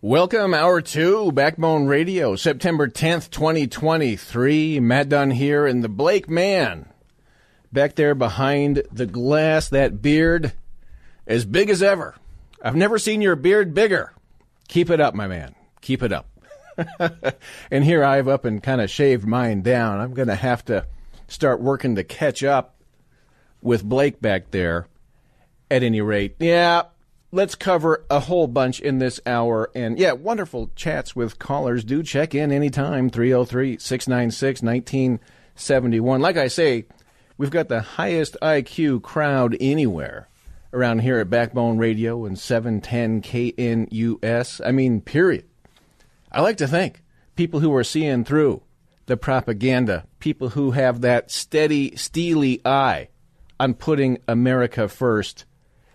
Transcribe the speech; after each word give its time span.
Welcome, 0.00 0.54
hour 0.54 0.80
two, 0.80 1.32
Backbone 1.32 1.86
Radio, 1.86 2.36
September 2.36 2.86
10th, 2.86 3.30
2023. 3.30 4.78
Matt 4.78 5.08
Dunn 5.08 5.32
here, 5.32 5.66
and 5.66 5.82
the 5.82 5.88
Blake 5.88 6.30
man 6.30 6.88
back 7.72 7.96
there 7.96 8.14
behind 8.14 8.84
the 8.92 9.06
glass, 9.06 9.68
that 9.70 10.00
beard 10.00 10.52
as 11.26 11.44
big 11.44 11.68
as 11.68 11.82
ever. 11.82 12.14
I've 12.62 12.76
never 12.76 13.00
seen 13.00 13.20
your 13.20 13.34
beard 13.34 13.74
bigger. 13.74 14.12
Keep 14.68 14.90
it 14.90 15.00
up, 15.00 15.16
my 15.16 15.26
man. 15.26 15.56
Keep 15.80 16.04
it 16.04 16.12
up. 16.12 16.28
and 17.72 17.82
here 17.82 18.04
I've 18.04 18.28
up 18.28 18.44
and 18.44 18.62
kind 18.62 18.80
of 18.80 18.90
shaved 18.90 19.26
mine 19.26 19.62
down. 19.62 19.98
I'm 19.98 20.14
going 20.14 20.28
to 20.28 20.36
have 20.36 20.64
to 20.66 20.86
start 21.26 21.60
working 21.60 21.96
to 21.96 22.04
catch 22.04 22.44
up 22.44 22.76
with 23.60 23.82
Blake 23.82 24.20
back 24.20 24.52
there 24.52 24.86
at 25.68 25.82
any 25.82 26.00
rate. 26.00 26.36
Yeah, 26.38 26.84
let's 27.30 27.54
cover 27.54 28.04
a 28.10 28.20
whole 28.20 28.46
bunch 28.46 28.80
in 28.80 28.98
this 28.98 29.20
hour. 29.26 29.70
And 29.74 29.98
yeah, 29.98 30.12
wonderful 30.12 30.70
chats 30.74 31.14
with 31.14 31.38
callers. 31.38 31.84
Do 31.84 32.02
check 32.02 32.34
in 32.34 32.52
anytime, 32.52 33.10
303 33.10 33.78
696 33.78 34.62
1971. 34.62 36.20
Like 36.20 36.36
I 36.36 36.48
say, 36.48 36.86
we've 37.36 37.50
got 37.50 37.68
the 37.68 37.80
highest 37.80 38.36
IQ 38.42 39.02
crowd 39.02 39.56
anywhere 39.60 40.28
around 40.72 41.00
here 41.00 41.18
at 41.18 41.30
Backbone 41.30 41.78
Radio 41.78 42.24
and 42.24 42.38
710 42.38 43.22
KNUS. 43.22 44.60
I 44.64 44.72
mean, 44.72 45.00
period. 45.00 45.44
I 46.30 46.42
like 46.42 46.58
to 46.58 46.68
think 46.68 47.02
people 47.36 47.60
who 47.60 47.74
are 47.74 47.84
seeing 47.84 48.24
through 48.24 48.62
the 49.06 49.16
propaganda, 49.16 50.06
people 50.18 50.50
who 50.50 50.72
have 50.72 51.00
that 51.00 51.30
steady, 51.30 51.96
steely 51.96 52.60
eye 52.64 53.08
on 53.58 53.74
putting 53.74 54.18
America 54.28 54.88
first. 54.88 55.46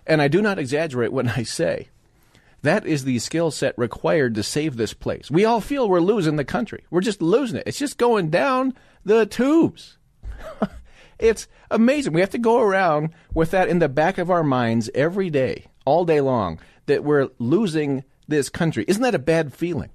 And 0.05 0.21
I 0.21 0.27
do 0.27 0.41
not 0.41 0.59
exaggerate 0.59 1.13
when 1.13 1.29
I 1.29 1.43
say 1.43 1.89
that 2.63 2.85
is 2.85 3.03
the 3.03 3.19
skill 3.19 3.51
set 3.51 3.77
required 3.77 4.35
to 4.35 4.43
save 4.43 4.77
this 4.77 4.93
place. 4.93 5.29
We 5.29 5.45
all 5.45 5.61
feel 5.61 5.87
we're 5.87 5.99
losing 5.99 6.37
the 6.37 6.45
country. 6.45 6.85
We're 6.89 7.01
just 7.01 7.21
losing 7.21 7.57
it. 7.57 7.63
It's 7.67 7.77
just 7.77 7.97
going 7.97 8.29
down 8.29 8.73
the 9.03 9.25
tubes. 9.25 9.97
it's 11.19 11.47
amazing. 11.69 12.13
We 12.13 12.21
have 12.21 12.29
to 12.31 12.37
go 12.37 12.61
around 12.61 13.09
with 13.33 13.51
that 13.51 13.67
in 13.67 13.79
the 13.79 13.89
back 13.89 14.17
of 14.17 14.31
our 14.31 14.43
minds 14.43 14.89
every 14.95 15.29
day, 15.29 15.65
all 15.85 16.05
day 16.05 16.21
long, 16.21 16.59
that 16.85 17.03
we're 17.03 17.29
losing 17.37 18.05
this 18.29 18.49
country. 18.49 18.85
Isn't 18.87 19.03
that 19.03 19.15
a 19.15 19.19
bad 19.19 19.53
feeling? 19.53 19.89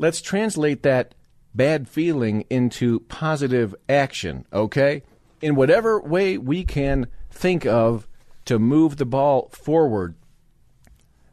Let's 0.00 0.20
translate 0.20 0.82
that 0.82 1.14
bad 1.54 1.88
feeling 1.88 2.44
into 2.50 3.00
positive 3.00 3.74
action, 3.88 4.46
okay? 4.52 5.04
In 5.40 5.54
whatever 5.54 6.00
way 6.00 6.38
we 6.38 6.64
can 6.64 7.06
think 7.30 7.66
of 7.66 8.07
to 8.48 8.58
move 8.58 8.96
the 8.96 9.04
ball 9.04 9.50
forward. 9.52 10.14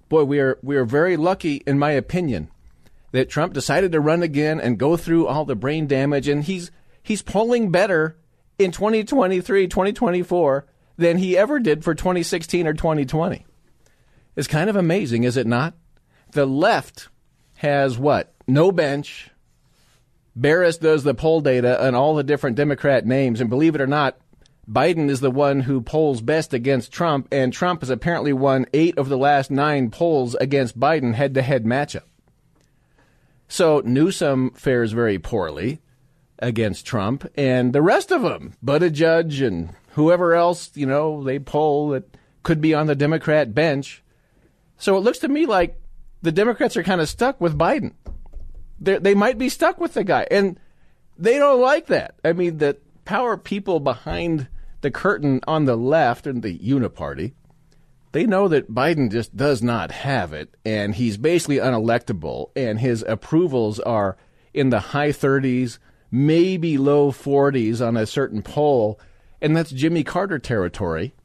Boy, 0.10 0.26
we 0.26 0.40
are 0.40 0.60
we 0.62 0.76
are 0.76 0.84
very 0.84 1.16
lucky 1.16 1.64
in 1.66 1.80
my 1.80 1.92
opinion 1.92 2.50
that 3.12 3.30
Trump 3.30 3.54
decided 3.54 3.94
to 3.94 4.02
run 4.02 4.22
again 4.22 4.60
and 4.60 4.78
go 4.78 4.98
through 4.98 5.26
all 5.26 5.46
the 5.46 5.56
brain 5.56 5.88
damage 5.88 6.28
and 6.28 6.44
he's 6.44 6.72
he's 7.02 7.22
polling 7.22 7.72
better 7.72 8.18
in 8.60 8.72
2023, 8.72 9.68
2024 9.68 10.66
than 10.98 11.18
he 11.18 11.38
ever 11.38 11.58
did 11.58 11.86
for 11.86 11.96
2016 11.96 12.68
or 12.68 12.74
2020. 12.74 13.46
It's 14.36 14.48
kind 14.48 14.70
of 14.70 14.76
amazing, 14.76 15.24
is 15.24 15.38
it 15.38 15.48
not? 15.48 15.74
The 16.32 16.46
left 16.46 17.08
has 17.56 17.98
what? 17.98 18.34
No 18.46 18.74
bench, 18.74 19.32
Baris 20.36 20.78
does 20.78 21.04
the 21.04 21.14
poll 21.14 21.40
data 21.40 21.82
and 21.82 21.96
all 21.96 22.16
the 22.16 22.24
different 22.24 22.58
Democrat 22.58 23.06
names, 23.06 23.40
and 23.40 23.50
believe 23.50 23.76
it 23.76 23.82
or 23.82 23.88
not, 23.88 24.18
Biden 24.70 25.10
is 25.10 25.20
the 25.20 25.32
one 25.32 25.62
who 25.62 25.82
polls 25.82 26.22
best 26.22 26.54
against 26.54 26.92
Trump, 26.92 27.28
and 27.32 27.54
Trump 27.54 27.82
has 27.82 27.90
apparently 27.90 28.34
won 28.34 28.66
eight 28.74 28.98
of 28.98 29.10
the 29.10 29.18
last 29.18 29.52
nine 29.52 29.92
polls 29.92 30.36
against 30.36 30.80
Biden 30.80 31.14
head 31.14 31.34
to 31.36 31.42
head 31.42 31.66
matchup. 31.66 32.04
So 33.48 33.82
Newsom 33.86 34.52
fares 34.52 34.92
very 34.92 35.20
poorly 35.20 35.82
against 36.40 36.86
Trump, 36.86 37.30
and 37.36 37.74
the 37.74 37.82
rest 37.82 38.12
of 38.12 38.24
them, 38.24 38.54
Buttigieg 38.64 39.46
and 39.46 39.76
whoever 39.92 40.34
else, 40.34 40.72
you 40.76 40.86
know, 40.86 41.24
they 41.24 41.40
poll 41.40 41.90
that 41.90 42.18
could 42.44 42.60
be 42.60 42.74
on 42.74 42.88
the 42.88 42.96
Democrat 42.96 43.54
bench. 43.54 44.04
So 44.78 44.98
it 44.98 45.02
looks 45.02 45.20
to 45.20 45.28
me 45.28 45.46
like 45.46 45.80
the 46.22 46.32
Democrats 46.32 46.76
are 46.76 46.84
kind 46.84 47.02
of 47.02 47.08
stuck 47.08 47.40
with 47.40 47.58
Biden 47.58 47.94
they 48.80 49.16
might 49.16 49.38
be 49.38 49.50
stuck 49.50 49.80
with 49.80 49.94
the 49.94 50.04
guy, 50.04 50.28
and 50.30 50.60
they 51.18 51.38
don't 51.38 51.62
like 51.62 51.88
that. 51.88 52.16
I 52.24 52.34
mean, 52.34 52.58
the 52.58 52.78
power 53.06 53.38
people 53.38 53.80
behind 53.80 54.48
the 54.86 54.92
curtain 54.92 55.42
on 55.48 55.66
the 55.66 55.76
left 55.76 56.28
and 56.28 56.44
the 56.44 56.60
Uniparty, 56.60 57.34
they 58.12 58.28
know 58.28 58.48
that 58.48 58.72
Biden 58.72 59.12
just 59.12 59.36
does 59.36 59.64
not 59.64 59.92
have 59.92 60.32
it, 60.32 60.54
and 60.64 60.94
he's 60.94 61.18
basically 61.18 61.58
unelectable, 61.58 62.52
and 62.56 62.80
his 62.80 63.04
approvals 63.08 63.80
are 63.80 64.16
in 64.54 64.70
the 64.70 64.80
high 64.80 65.10
30s, 65.10 65.80
maybe 66.12 66.78
low 66.78 67.12
40s 67.12 67.84
on 67.86 67.98
a 67.98 68.06
certain 68.06 68.44
poll, 68.44 69.00
and 69.42 69.58
that's 69.58 69.72
Jimmy 69.72 70.04
Carter 70.04 70.38
territory. 70.38 71.16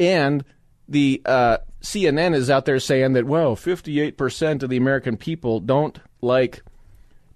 And 0.00 0.42
the 0.88 1.20
uh, 1.26 1.58
CNN 1.82 2.34
is 2.34 2.48
out 2.48 2.64
there 2.64 2.80
saying 2.80 3.12
that, 3.12 3.26
well, 3.26 3.56
58% 3.56 4.62
of 4.62 4.70
the 4.70 4.78
American 4.78 5.18
people 5.18 5.60
don't 5.60 6.00
like 6.22 6.62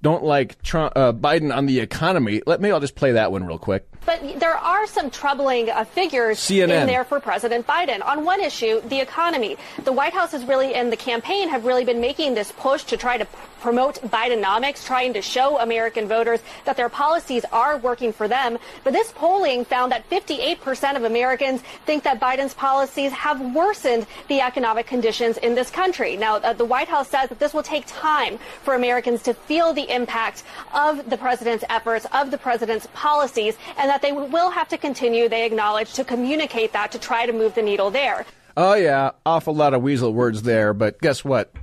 don't 0.00 0.25
like 0.25 0.62
Trump, 0.62 0.94
uh, 0.97 1.12
Biden 1.12 1.54
on 1.54 1.66
the 1.66 1.81
economy. 1.81 2.41
Let 2.47 2.62
me. 2.62 2.70
I'll 2.70 2.81
just 2.81 2.94
play 2.94 3.12
that 3.12 3.31
one 3.31 3.44
real 3.44 3.59
quick. 3.59 3.86
But 4.06 4.41
there 4.41 4.56
are 4.56 4.87
some 4.87 5.11
troubling 5.11 5.69
uh, 5.69 5.84
figures 5.84 6.39
CNN. 6.39 6.83
in 6.83 6.87
there 6.87 7.05
for 7.05 7.19
President 7.21 7.67
Biden. 7.67 8.05
On 8.06 8.25
one 8.25 8.41
issue, 8.41 8.81
the 8.83 9.00
economy. 9.00 9.56
The 9.84 9.93
White 9.93 10.15
House 10.15 10.31
has 10.33 10.44
really, 10.44 10.75
and 10.75 10.93
the 10.93 10.97
campaign 10.97 11.49
have 11.49 11.65
really 11.65 11.84
been 11.84 12.00
making 12.00 12.34
this 12.34 12.53
push 12.53 12.84
to 12.84 12.97
try 12.97 13.19
to 13.19 13.27
promote 13.61 14.00
Bidenomics, 14.03 14.87
trying 14.87 15.12
to 15.15 15.22
show 15.22 15.59
American 15.59 16.06
voters 16.06 16.41
that 16.66 16.77
their 16.77 16.89
policies 16.89 17.45
are 17.53 17.78
working 17.78 18.12
for 18.12 18.28
them. 18.28 18.59
But 18.84 18.93
this 18.93 19.11
polling 19.12 19.65
found 19.65 19.91
that 19.91 20.09
58% 20.09 20.97
of 20.97 21.03
Americans 21.03 21.62
think 21.84 22.05
that 22.05 22.21
Biden's 22.21 22.55
policies 22.55 23.11
have 23.11 23.41
worsened 23.55 24.06
the 24.28 24.41
economic 24.41 24.87
conditions 24.87 25.37
in 25.39 25.56
this 25.56 25.69
country. 25.69 26.16
Now, 26.16 26.37
uh, 26.37 26.53
the 26.53 26.65
White 26.65 26.87
House 26.87 27.09
says 27.09 27.28
that 27.28 27.41
this 27.41 27.53
will 27.53 27.65
take 27.65 27.84
time 27.87 28.39
for 28.62 28.75
Americans 28.75 29.22
to 29.22 29.34
feel 29.34 29.72
the 29.72 29.93
impact 29.93 30.45
of 30.72 31.11
the 31.11 31.16
president's 31.16 31.65
efforts, 31.69 32.06
of 32.12 32.31
the 32.31 32.39
president's 32.39 32.87
policies, 32.95 33.56
and 33.77 33.91
that 33.91 33.96
that 33.97 34.03
they 34.03 34.12
will 34.12 34.51
have 34.51 34.69
to 34.69 34.77
continue, 34.77 35.27
they 35.27 35.47
acknowledge, 35.47 35.95
to 35.95 36.05
communicate 36.05 36.75
that 36.75 36.93
to 36.93 36.99
try 36.99 37.25
to 37.25 37.33
move 37.33 37.55
the 37.55 37.62
needle 37.62 37.91
there. 37.91 38.27
Oh, 38.55 38.75
yeah, 38.75 39.12
awful 39.25 39.55
lot 39.55 39.73
of 39.73 39.81
weasel 39.81 40.12
words 40.12 40.43
there, 40.43 40.75
but 40.75 41.01
guess 41.01 41.25
what? 41.25 41.55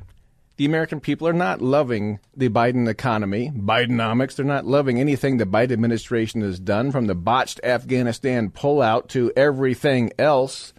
The 0.58 0.66
American 0.66 1.00
people 1.00 1.28
are 1.28 1.34
not 1.34 1.62
loving 1.62 2.20
the 2.36 2.50
Biden 2.50 2.88
economy, 2.88 3.52
Bidenomics. 3.56 4.36
They're 4.36 4.46
not 4.48 4.66
loving 4.66 5.00
anything 5.00 5.38
the 5.38 5.46
Biden 5.46 5.74
administration 5.74 6.42
has 6.42 6.60
done, 6.60 6.92
from 6.92 7.06
the 7.06 7.14
botched 7.14 7.60
Afghanistan 7.64 8.50
pullout 8.50 9.10
to 9.10 9.32
everything 9.36 10.12
else, 10.18 10.74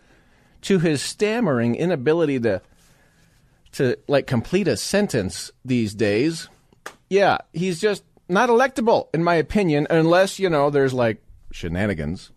to 0.63 0.81
his 0.81 1.03
stammering 1.03 1.77
inability 1.77 2.41
to 2.41 2.63
to 3.73 3.97
like 4.09 4.27
complete 4.27 4.67
a 4.67 4.77
sentence 4.77 5.53
these 5.65 5.95
days. 5.95 6.49
Yeah, 7.09 7.39
he's 7.53 7.81
just 7.81 8.03
not 8.29 8.49
electable, 8.49 9.09
in 9.15 9.23
my 9.23 9.35
opinion, 9.35 9.87
unless, 9.91 10.39
you 10.39 10.49
know, 10.49 10.71
there's 10.71 10.95
like 10.95 11.24
shenanigans, 11.55 12.33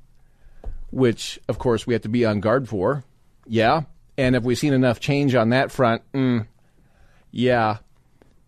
which, 0.91 1.39
of 1.49 1.57
course, 1.57 1.87
we 1.87 1.93
have 1.93 2.03
to 2.03 2.09
be 2.09 2.23
on 2.23 2.39
guard 2.39 2.69
for. 2.69 3.03
Yeah. 3.47 3.81
And 4.17 4.35
have 4.35 4.45
we 4.45 4.55
seen 4.55 4.73
enough 4.73 4.99
change 4.99 5.33
on 5.33 5.49
that 5.49 5.71
front? 5.71 6.03
Mm, 6.13 6.47
yeah. 7.31 7.77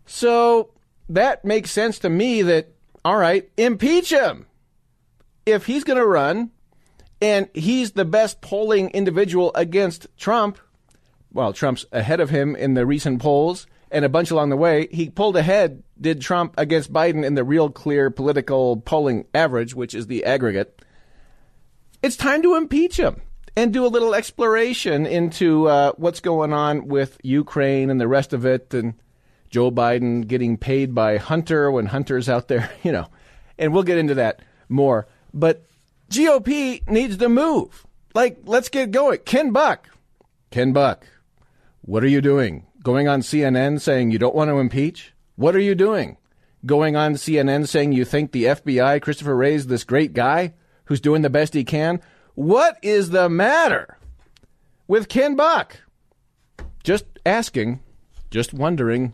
So 0.05 0.71
that 1.09 1.43
makes 1.43 1.71
sense 1.71 1.99
to 1.99 2.09
me 2.09 2.43
that, 2.43 2.71
all 3.03 3.17
right, 3.17 3.49
impeach 3.57 4.11
him. 4.11 4.45
If 5.45 5.65
he's 5.65 5.83
going 5.83 5.97
to 5.97 6.05
run 6.05 6.51
and 7.19 7.49
he's 7.53 7.91
the 7.93 8.05
best 8.05 8.41
polling 8.41 8.91
individual 8.91 9.51
against 9.55 10.07
Trump, 10.17 10.59
well, 11.33 11.51
Trump's 11.51 11.85
ahead 11.91 12.19
of 12.19 12.29
him 12.29 12.55
in 12.55 12.75
the 12.75 12.85
recent 12.85 13.21
polls 13.21 13.65
and 13.91 14.05
a 14.05 14.09
bunch 14.09 14.31
along 14.31 14.49
the 14.49 14.57
way. 14.57 14.87
He 14.91 15.09
pulled 15.09 15.35
ahead, 15.35 15.83
did 15.99 16.21
Trump 16.21 16.53
against 16.57 16.93
Biden 16.93 17.25
in 17.25 17.35
the 17.35 17.43
real 17.43 17.69
clear 17.69 18.09
political 18.09 18.77
polling 18.77 19.25
average, 19.33 19.73
which 19.73 19.93
is 19.93 20.07
the 20.07 20.25
aggregate. 20.25 20.83
It's 22.01 22.15
time 22.15 22.41
to 22.43 22.55
impeach 22.55 22.97
him 22.97 23.21
and 23.55 23.73
do 23.73 23.85
a 23.85 23.87
little 23.87 24.15
exploration 24.15 25.05
into 25.05 25.67
uh, 25.67 25.91
what's 25.97 26.19
going 26.19 26.53
on 26.53 26.87
with 26.87 27.17
Ukraine 27.23 27.89
and 27.89 27.99
the 27.99 28.07
rest 28.07 28.31
of 28.33 28.45
it. 28.45 28.73
And 28.73 28.93
Joe 29.49 29.71
Biden 29.71 30.27
getting 30.27 30.57
paid 30.57 30.95
by 30.95 31.17
Hunter 31.17 31.71
when 31.71 31.87
Hunter's 31.87 32.29
out 32.29 32.47
there, 32.47 32.71
you 32.83 32.91
know. 32.91 33.07
And 33.57 33.73
we'll 33.73 33.83
get 33.83 33.97
into 33.97 34.15
that 34.15 34.41
more. 34.69 35.07
But 35.33 35.65
GOP 36.09 36.87
needs 36.89 37.17
to 37.17 37.27
move. 37.27 37.85
Like, 38.13 38.39
let's 38.45 38.69
get 38.69 38.91
going. 38.91 39.19
Ken 39.25 39.51
Buck. 39.51 39.89
Ken 40.51 40.73
Buck, 40.73 41.05
what 41.81 42.03
are 42.03 42.07
you 42.07 42.21
doing? 42.21 42.65
Going 42.89 43.07
on 43.07 43.21
CNN 43.21 43.79
saying 43.79 44.09
you 44.09 44.17
don't 44.17 44.33
want 44.33 44.49
to 44.49 44.57
impeach? 44.57 45.13
What 45.35 45.55
are 45.55 45.59
you 45.59 45.75
doing? 45.75 46.17
Going 46.65 46.95
on 46.95 47.13
CNN 47.13 47.67
saying 47.67 47.91
you 47.91 48.03
think 48.03 48.31
the 48.31 48.45
FBI, 48.45 48.99
Christopher 48.99 49.35
Wray, 49.35 49.53
is 49.53 49.67
this 49.67 49.83
great 49.83 50.13
guy 50.13 50.55
who's 50.85 50.99
doing 50.99 51.21
the 51.21 51.29
best 51.29 51.53
he 51.53 51.63
can? 51.63 52.01
What 52.33 52.79
is 52.81 53.11
the 53.11 53.29
matter 53.29 53.99
with 54.87 55.07
Ken 55.07 55.35
Buck? 55.35 55.81
Just 56.83 57.05
asking, 57.27 57.81
just 58.31 58.55
wondering, 58.55 59.13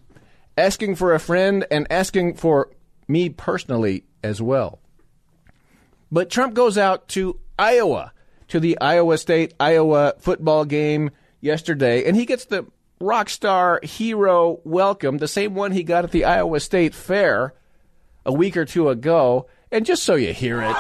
asking 0.58 0.96
for 0.96 1.14
a 1.14 1.20
friend 1.20 1.68
and 1.70 1.86
asking 1.90 2.36
for 2.36 2.72
me 3.10 3.28
personally 3.28 4.06
as 4.24 4.42
well. 4.42 4.80
But 6.10 6.30
Trump 6.30 6.54
goes 6.54 6.78
out 6.78 7.10
to 7.10 7.42
Iowa, 7.60 8.14
to 8.48 8.62
the 8.62 8.80
Iowa 8.80 9.18
State 9.18 9.54
Iowa 9.60 10.14
football 10.20 10.64
game 10.64 11.12
yesterday, 11.42 12.08
and 12.08 12.16
he 12.16 12.26
gets 12.26 12.46
the 12.46 12.66
rock 13.00 13.30
star 13.30 13.80
hero 13.84 14.60
welcome, 14.64 15.18
the 15.18 15.28
same 15.28 15.56
one 15.56 15.72
he 15.72 15.84
got 15.84 16.04
at 16.04 16.12
the 16.12 16.26
Iowa 16.26 16.60
State 16.60 16.94
Fair 16.94 17.54
a 18.26 18.34
week 18.34 18.58
or 18.58 18.66
two 18.66 18.90
ago. 18.90 19.48
And 19.72 19.86
just 19.86 20.04
so 20.04 20.16
you 20.16 20.34
hear 20.34 20.62
it, 20.62 20.78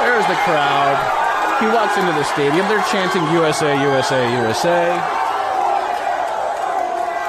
there's 0.00 0.26
the 0.26 0.38
crowd. 0.44 1.20
He 1.60 1.66
walks 1.66 1.96
into 1.96 2.12
the 2.12 2.24
stadium. 2.24 2.66
They're 2.68 2.84
chanting 2.90 3.22
USA, 3.32 3.80
USA, 3.80 4.32
USA. 4.42 4.90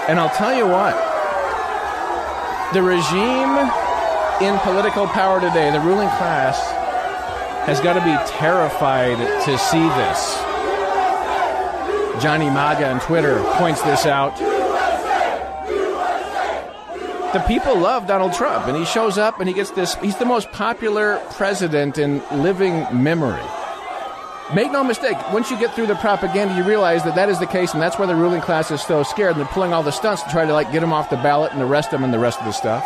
And 0.07 0.19
I'll 0.19 0.29
tell 0.29 0.55
you 0.55 0.67
what, 0.67 0.93
the 2.73 2.83
regime 2.83 3.57
in 4.41 4.59
political 4.59 5.07
power 5.07 5.39
today, 5.39 5.71
the 5.71 5.79
ruling 5.79 6.09
class, 6.09 6.59
has 7.65 7.81
got 7.81 7.93
to 7.93 8.01
be 8.01 8.15
terrified 8.37 9.17
to 9.45 9.57
see 9.57 9.79
this. 9.79 10.44
Johnny 12.21 12.49
Maga 12.49 12.89
on 12.89 12.99
Twitter 12.99 13.41
points 13.53 13.81
this 13.81 14.05
out. 14.05 14.37
The 17.33 17.39
people 17.41 17.77
love 17.77 18.07
Donald 18.07 18.33
Trump, 18.33 18.67
and 18.67 18.77
he 18.77 18.85
shows 18.85 19.17
up 19.17 19.39
and 19.39 19.49
he 19.49 19.53
gets 19.53 19.71
this. 19.71 19.95
He's 19.95 20.15
the 20.17 20.25
most 20.25 20.51
popular 20.51 21.21
president 21.31 21.97
in 21.97 22.23
living 22.31 22.87
memory. 22.91 23.43
Make 24.53 24.71
no 24.71 24.83
mistake, 24.83 25.17
once 25.33 25.49
you 25.49 25.59
get 25.59 25.73
through 25.73 25.87
the 25.87 25.95
propaganda, 25.95 26.55
you 26.55 26.63
realize 26.63 27.03
that 27.03 27.15
that 27.15 27.29
is 27.29 27.39
the 27.39 27.47
case, 27.47 27.73
and 27.73 27.81
that's 27.81 27.97
why 27.97 28.05
the 28.05 28.15
ruling 28.15 28.41
class 28.41 28.69
is 28.69 28.79
so 28.79 29.01
scared, 29.01 29.31
and 29.31 29.39
they're 29.39 29.51
pulling 29.51 29.73
all 29.73 29.81
the 29.81 29.91
stunts 29.91 30.21
to 30.21 30.29
try 30.29 30.45
to 30.45 30.53
like 30.53 30.71
get 30.71 30.83
him 30.83 30.93
off 30.93 31.09
the 31.09 31.17
ballot 31.17 31.51
and 31.51 31.61
arrest 31.61 31.91
him 31.91 32.03
and 32.03 32.13
the 32.13 32.19
rest 32.19 32.39
of 32.39 32.45
the 32.45 32.51
stuff. 32.51 32.85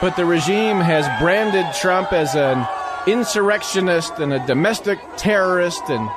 But 0.00 0.14
the 0.16 0.24
regime 0.24 0.78
has 0.78 1.04
branded 1.20 1.66
Trump 1.74 2.12
as 2.12 2.36
an 2.36 2.64
insurrectionist 3.08 4.20
and 4.20 4.32
a 4.32 4.46
domestic 4.46 5.00
terrorist, 5.16 5.82
and 5.88 6.08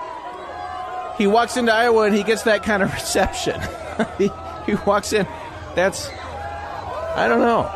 he 1.21 1.27
walks 1.27 1.55
into 1.55 1.71
Iowa 1.71 2.05
and 2.05 2.15
he 2.15 2.23
gets 2.23 2.43
that 2.43 2.63
kind 2.63 2.81
of 2.81 2.91
reception. 2.93 3.61
he, 4.17 4.31
he 4.65 4.75
walks 4.87 5.13
in, 5.13 5.27
that's, 5.75 6.09
I 6.09 7.27
don't 7.29 7.41
know. 7.41 7.69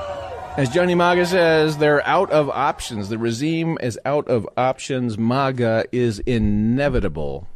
As 0.57 0.69
Johnny 0.69 0.95
Maga 0.95 1.27
says, 1.27 1.77
they're 1.77 2.05
out 2.07 2.31
of 2.31 2.49
options. 2.49 3.09
The 3.09 3.19
regime 3.19 3.77
is 3.81 3.99
out 4.03 4.27
of 4.27 4.47
options. 4.57 5.17
MAGA 5.17 5.85
is 5.91 6.19
inevitable. 6.19 7.47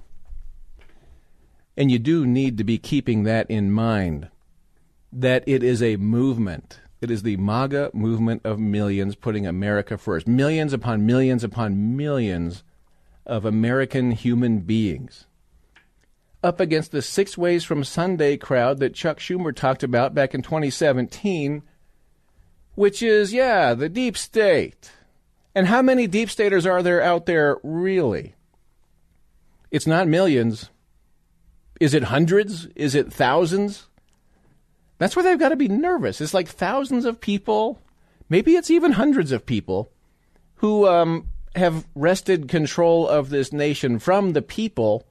And 1.75 1.89
you 1.89 1.97
do 1.97 2.27
need 2.27 2.59
to 2.59 2.63
be 2.63 2.77
keeping 2.77 3.23
that 3.23 3.49
in 3.49 3.71
mind 3.71 4.29
that 5.11 5.43
it 5.47 5.63
is 5.63 5.81
a 5.81 5.95
movement 5.95 6.81
it 7.01 7.09
is 7.09 7.23
the 7.23 7.37
MAGA 7.37 7.91
movement 7.93 8.41
of 8.43 8.59
millions 8.59 9.15
putting 9.15 9.47
America 9.47 9.97
first. 9.97 10.27
Millions 10.27 10.73
upon 10.73 11.05
millions 11.05 11.45
upon 11.45 11.95
millions 11.95 12.63
of 13.25 13.45
American 13.45 14.11
human 14.11 14.59
beings. 14.59 15.25
Up 16.41 16.59
against 16.59 16.91
the 16.91 17.01
Six 17.01 17.37
Ways 17.37 17.63
from 17.63 17.83
Sunday 17.83 18.37
crowd 18.37 18.79
that 18.79 18.93
Chuck 18.93 19.19
Schumer 19.19 19.53
talked 19.53 19.83
about 19.83 20.13
back 20.13 20.33
in 20.33 20.41
2017, 20.41 21.63
which 22.75 23.03
is, 23.03 23.33
yeah, 23.33 23.73
the 23.73 23.89
deep 23.89 24.15
state. 24.15 24.91
And 25.53 25.67
how 25.67 25.81
many 25.81 26.07
deep 26.07 26.29
staters 26.29 26.65
are 26.65 26.81
there 26.81 27.01
out 27.01 27.25
there 27.25 27.57
really? 27.63 28.35
It's 29.71 29.87
not 29.87 30.07
millions. 30.07 30.69
Is 31.79 31.93
it 31.93 32.03
hundreds? 32.03 32.67
Is 32.75 32.95
it 32.95 33.11
thousands? 33.11 33.87
That's 34.97 35.15
why 35.15 35.23
they've 35.23 35.39
got 35.39 35.49
to 35.49 35.55
be 35.55 35.67
nervous. 35.67 36.21
It's 36.21 36.33
like 36.33 36.47
thousands 36.47 37.05
of 37.05 37.21
people, 37.21 37.81
maybe 38.29 38.55
it's 38.55 38.69
even 38.69 38.93
hundreds 38.93 39.31
of 39.31 39.45
people, 39.45 39.91
who 40.55 40.87
um, 40.87 41.27
have 41.55 41.87
wrested 41.95 42.47
control 42.47 43.07
of 43.07 43.29
this 43.29 43.53
nation 43.53 43.97
from 43.99 44.33
the 44.33 44.41
people, 44.41 45.05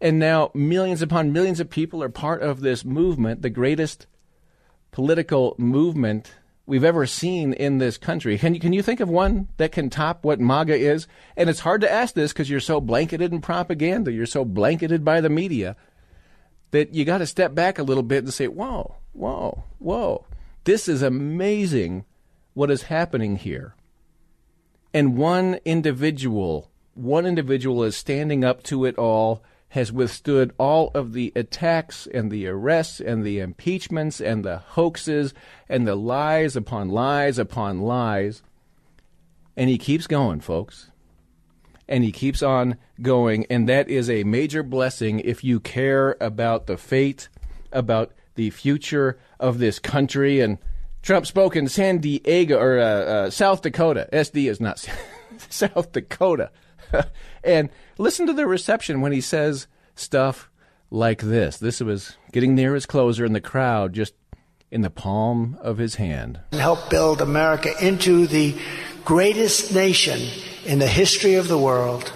and 0.00 0.18
now 0.18 0.50
millions 0.54 1.02
upon 1.02 1.32
millions 1.32 1.60
of 1.60 1.70
people 1.70 2.02
are 2.02 2.08
part 2.08 2.42
of 2.42 2.60
this 2.60 2.84
movement, 2.84 3.42
the 3.42 3.50
greatest 3.50 4.06
political 4.92 5.54
movement 5.58 6.32
we've 6.66 6.84
ever 6.84 7.04
seen 7.06 7.52
in 7.52 7.78
this 7.78 7.98
country. 7.98 8.38
Can 8.38 8.54
you, 8.54 8.60
can 8.60 8.72
you 8.72 8.82
think 8.82 9.00
of 9.00 9.08
one 9.08 9.48
that 9.56 9.72
can 9.72 9.90
top 9.90 10.24
what 10.24 10.40
MAGA 10.40 10.76
is? 10.76 11.06
And 11.36 11.50
it's 11.50 11.60
hard 11.60 11.80
to 11.80 11.90
ask 11.90 12.14
this 12.14 12.32
because 12.32 12.48
you're 12.48 12.60
so 12.60 12.80
blanketed 12.80 13.32
in 13.32 13.40
propaganda, 13.40 14.12
you're 14.12 14.26
so 14.26 14.44
blanketed 14.44 15.04
by 15.04 15.20
the 15.20 15.28
media 15.28 15.76
that 16.70 16.94
you 16.94 17.04
got 17.04 17.18
to 17.18 17.26
step 17.26 17.54
back 17.54 17.78
a 17.78 17.82
little 17.82 18.02
bit 18.02 18.22
and 18.22 18.32
say, 18.32 18.46
whoa, 18.46 18.94
whoa, 19.12 19.64
whoa. 19.78 20.26
This 20.64 20.88
is 20.88 21.02
amazing 21.02 22.04
what 22.54 22.70
is 22.70 22.82
happening 22.82 23.36
here. 23.36 23.74
And 24.94 25.16
one 25.16 25.58
individual, 25.64 26.70
one 26.94 27.26
individual 27.26 27.82
is 27.82 27.96
standing 27.96 28.44
up 28.44 28.62
to 28.64 28.84
it 28.84 28.96
all, 28.98 29.42
has 29.70 29.92
withstood 29.92 30.52
all 30.58 30.90
of 30.94 31.12
the 31.12 31.32
attacks 31.34 32.06
and 32.12 32.30
the 32.30 32.46
arrests 32.46 33.00
and 33.00 33.24
the 33.24 33.38
impeachments 33.38 34.20
and 34.20 34.44
the 34.44 34.58
hoaxes 34.58 35.34
and 35.68 35.86
the 35.86 35.94
lies 35.94 36.56
upon 36.56 36.88
lies 36.88 37.38
upon 37.38 37.80
lies. 37.80 38.42
And 39.56 39.68
he 39.68 39.78
keeps 39.78 40.06
going, 40.06 40.40
folks 40.40 40.90
and 41.90 42.04
he 42.04 42.12
keeps 42.12 42.42
on 42.42 42.78
going. 43.02 43.44
And 43.50 43.68
that 43.68 43.88
is 43.88 44.08
a 44.08 44.24
major 44.24 44.62
blessing 44.62 45.18
if 45.20 45.44
you 45.44 45.60
care 45.60 46.16
about 46.20 46.66
the 46.66 46.78
fate, 46.78 47.28
about 47.72 48.12
the 48.36 48.50
future 48.50 49.18
of 49.40 49.58
this 49.58 49.78
country. 49.80 50.40
And 50.40 50.58
Trump 51.02 51.26
spoke 51.26 51.56
in 51.56 51.68
San 51.68 51.98
Diego 51.98 52.58
or 52.58 52.78
uh, 52.78 52.84
uh, 52.84 53.30
South 53.30 53.60
Dakota. 53.60 54.08
SD 54.12 54.48
is 54.48 54.60
not 54.60 54.88
South 55.50 55.90
Dakota. 55.90 56.52
and 57.44 57.70
listen 57.98 58.26
to 58.26 58.32
the 58.32 58.46
reception 58.46 59.00
when 59.00 59.12
he 59.12 59.20
says 59.20 59.66
stuff 59.94 60.50
like 60.90 61.22
this. 61.22 61.58
This 61.58 61.80
was 61.80 62.16
getting 62.32 62.54
near 62.54 62.74
his 62.74 62.86
closer, 62.86 63.24
and 63.24 63.34
the 63.34 63.40
crowd 63.40 63.92
just 63.92 64.14
in 64.70 64.82
the 64.82 64.90
palm 64.90 65.58
of 65.60 65.78
his 65.78 65.96
hand. 65.96 66.40
Help 66.52 66.90
build 66.90 67.20
America 67.20 67.72
into 67.84 68.26
the 68.26 68.54
greatest 69.04 69.74
nation 69.74 70.20
in 70.64 70.78
the 70.78 70.86
history 70.86 71.34
of 71.34 71.48
the 71.48 71.58
world. 71.58 72.12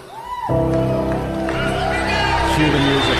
Cue 2.55 2.71
the 2.71 2.79
music. 2.79 3.19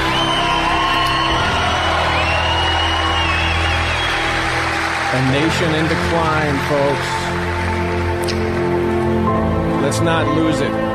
A 5.14 5.32
nation 5.32 5.76
in 5.76 5.88
decline, 5.88 6.58
folks. 6.70 7.10
Let's 9.82 10.00
not 10.02 10.28
lose 10.36 10.62
it. 10.62 10.95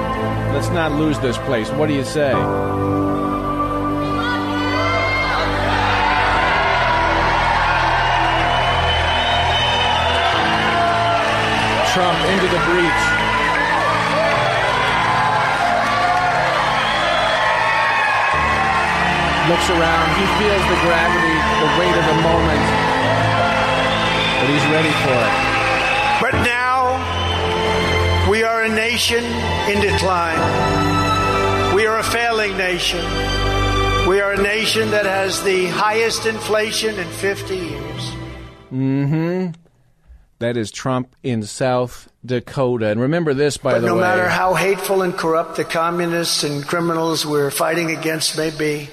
Let's 0.52 0.68
not 0.70 0.92
lose 0.92 1.18
this 1.20 1.38
place. 1.38 1.70
What 1.70 1.86
do 1.86 1.94
you 1.94 2.04
say? 2.04 2.32
Trump 11.92 12.18
into 12.30 12.48
the 12.48 12.60
breach. 12.66 13.20
looks 19.50 19.68
around. 19.70 20.06
He 20.14 20.26
feels 20.38 20.62
the 20.62 20.78
gravity, 20.86 21.36
the 21.58 21.70
weight 21.80 21.96
of 21.98 22.06
the 22.06 22.22
moment. 22.22 22.62
But 24.38 24.48
he's 24.48 24.66
ready 24.70 24.90
for 25.02 25.10
it. 25.10 25.49
Nation 28.90 29.24
in 29.70 29.80
decline. 29.80 30.36
We 31.76 31.86
are 31.86 31.98
a 31.98 32.02
failing 32.02 32.56
nation. 32.56 33.04
We 34.08 34.20
are 34.20 34.32
a 34.32 34.42
nation 34.42 34.90
that 34.90 35.06
has 35.06 35.40
the 35.44 35.66
highest 35.68 36.26
inflation 36.26 36.98
in 36.98 37.06
50 37.06 37.54
years. 37.56 38.02
Mm-hmm. 38.72 39.52
That 40.40 40.56
is 40.56 40.72
Trump 40.72 41.14
in 41.22 41.44
South 41.44 42.10
Dakota. 42.26 42.88
And 42.88 43.00
remember 43.00 43.32
this, 43.32 43.58
by 43.58 43.74
but 43.74 43.82
the 43.82 43.86
no 43.86 43.94
way. 43.94 44.00
No 44.00 44.06
matter 44.08 44.28
how 44.28 44.54
hateful 44.54 45.02
and 45.02 45.14
corrupt 45.14 45.56
the 45.56 45.64
communists 45.64 46.42
and 46.42 46.66
criminals 46.66 47.24
we're 47.24 47.52
fighting 47.52 47.92
against 47.92 48.36
may 48.36 48.50
be, 48.50 48.88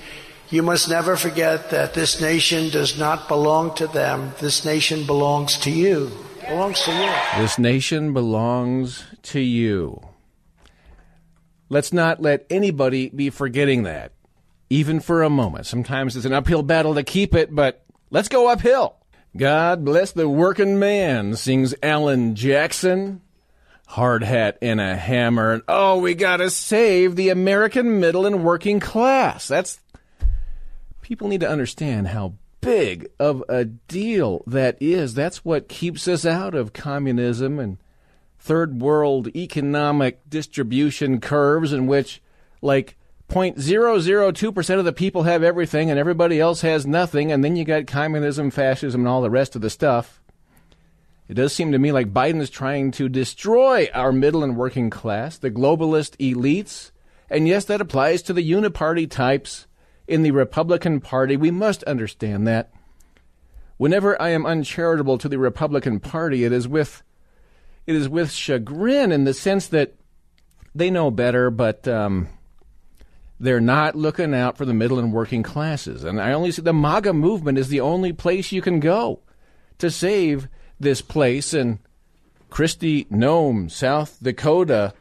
You 0.50 0.62
must 0.62 0.90
never 0.90 1.18
forget 1.18 1.72
that 1.72 1.96
this 1.96 2.22
nation 2.22 2.70
does 2.70 3.00
not 3.00 3.28
belong 3.28 3.74
to 3.76 3.88
them. 3.88 4.32
This 4.40 4.64
nation 4.64 5.06
belongs 5.06 5.58
to 5.60 5.72
you. 5.72 6.12
Belongs 6.48 6.82
to 6.84 6.92
you. 6.92 7.12
This 7.42 7.60
nation 7.60 8.14
belongs 8.14 9.04
to 9.24 9.40
you. 9.40 10.02
Let's 11.68 11.92
not 11.92 12.22
let 12.22 12.46
anybody 12.50 13.10
be 13.10 13.30
forgetting 13.30 13.84
that, 13.84 14.14
even 14.70 15.02
for 15.02 15.24
a 15.24 15.30
moment. 15.30 15.66
Sometimes 15.66 16.16
it's 16.16 16.26
an 16.26 16.32
uphill 16.32 16.64
battle 16.64 16.96
to 16.96 17.04
keep 17.04 17.36
it, 17.36 17.54
but 17.54 17.84
let's 18.12 18.30
go 18.30 18.50
uphill. 18.50 18.96
God 19.36 19.84
bless 19.84 20.14
the 20.14 20.30
working 20.30 20.80
man, 20.80 21.36
sings 21.36 21.76
Alan 21.84 22.36
Jackson. 22.36 23.22
Hard 23.86 24.24
hat 24.24 24.58
and 24.62 24.80
a 24.80 24.96
hammer. 24.96 25.52
And, 25.52 25.64
oh, 25.68 26.00
we 26.00 26.14
gotta 26.14 26.50
save 26.50 27.18
the 27.18 27.30
American 27.30 28.00
middle 28.00 28.26
and 28.26 28.46
working 28.46 28.80
class. 28.80 29.48
That's. 29.50 29.80
People 31.02 31.28
need 31.28 31.42
to 31.42 31.50
understand 31.50 32.08
how 32.08 32.34
big 32.62 33.08
of 33.20 33.44
a 33.50 33.66
deal 33.66 34.44
that 34.48 34.78
is. 34.80 35.14
That's 35.14 35.46
what 35.46 35.70
keeps 35.70 36.08
us 36.08 36.26
out 36.26 36.56
of 36.56 36.74
communism 36.74 37.60
and 37.60 37.78
third 38.40 38.82
world 38.82 39.28
economic 39.36 40.28
distribution 40.30 41.20
curves 41.20 41.74
in 41.74 41.88
which, 41.88 42.22
like, 42.62 42.96
0.002% 43.30 44.80
of 44.80 44.86
the 44.86 44.94
people 44.94 45.24
have 45.24 45.44
everything 45.44 45.90
and 45.90 46.00
everybody 46.00 46.40
else 46.40 46.62
has 46.62 46.88
nothing, 46.88 47.32
and 47.32 47.44
then 47.44 47.56
you 47.56 47.66
got 47.66 47.86
communism, 47.86 48.50
fascism, 48.52 49.02
and 49.02 49.08
all 49.08 49.22
the 49.22 49.30
rest 49.30 49.56
of 49.56 49.62
the 49.62 49.70
stuff. 49.70 50.22
It 51.28 51.34
does 51.34 51.52
seem 51.52 51.74
to 51.74 51.80
me 51.80 51.92
like 51.92 52.14
Biden 52.14 52.40
is 52.40 52.50
trying 52.50 52.92
to 52.92 53.10
destroy 53.10 53.90
our 53.94 54.14
middle 54.14 54.46
and 54.46 54.56
working 54.56 54.90
class, 54.90 55.38
the 55.38 55.52
globalist 55.52 56.16
elites, 56.18 56.92
and 57.30 57.48
yes, 57.48 57.66
that 57.66 57.82
applies 57.82 58.22
to 58.24 58.34
the 58.34 58.50
uniparty 58.50 59.10
types 59.10 59.67
in 60.08 60.24
the 60.24 60.32
Republican 60.32 61.00
Party. 61.00 61.36
We 61.38 61.52
must 61.52 61.84
understand 61.84 62.48
that. 62.48 62.72
Whenever 63.78 64.20
I 64.22 64.30
am 64.30 64.46
uncharitable 64.46 65.18
to 65.20 65.30
the 65.30 65.38
Republican 65.38 66.00
Party, 66.00 66.44
it 66.44 66.52
is 66.52 66.68
with 66.68 67.04
it 67.86 67.96
is 67.96 68.10
with 68.10 68.32
chagrin 68.32 69.12
in 69.12 69.24
the 69.24 69.34
sense 69.34 69.68
that 69.68 69.96
they 70.76 70.90
know 70.90 71.10
better, 71.10 71.50
but 71.50 71.88
um, 71.88 72.28
they're 73.40 73.62
not 73.62 73.96
looking 73.96 74.34
out 74.34 74.58
for 74.58 74.66
the 74.66 74.74
middle 74.74 75.00
and 75.00 75.14
working 75.14 75.44
classes. 75.44 76.04
And 76.04 76.20
I 76.20 76.34
only 76.34 76.52
see 76.52 76.62
the 76.62 76.74
MAGA 76.74 77.14
movement 77.14 77.58
is 77.58 77.70
the 77.70 77.82
only 77.82 78.12
place 78.14 78.52
you 78.52 78.62
can 78.62 78.80
go 78.80 79.22
to 79.78 79.90
save 79.90 80.50
this 80.80 81.02
place. 81.02 81.54
And 81.54 81.80
Kristi 82.50 83.08
Noem, 83.10 83.72
South 83.72 84.18
Dakota, 84.22 84.94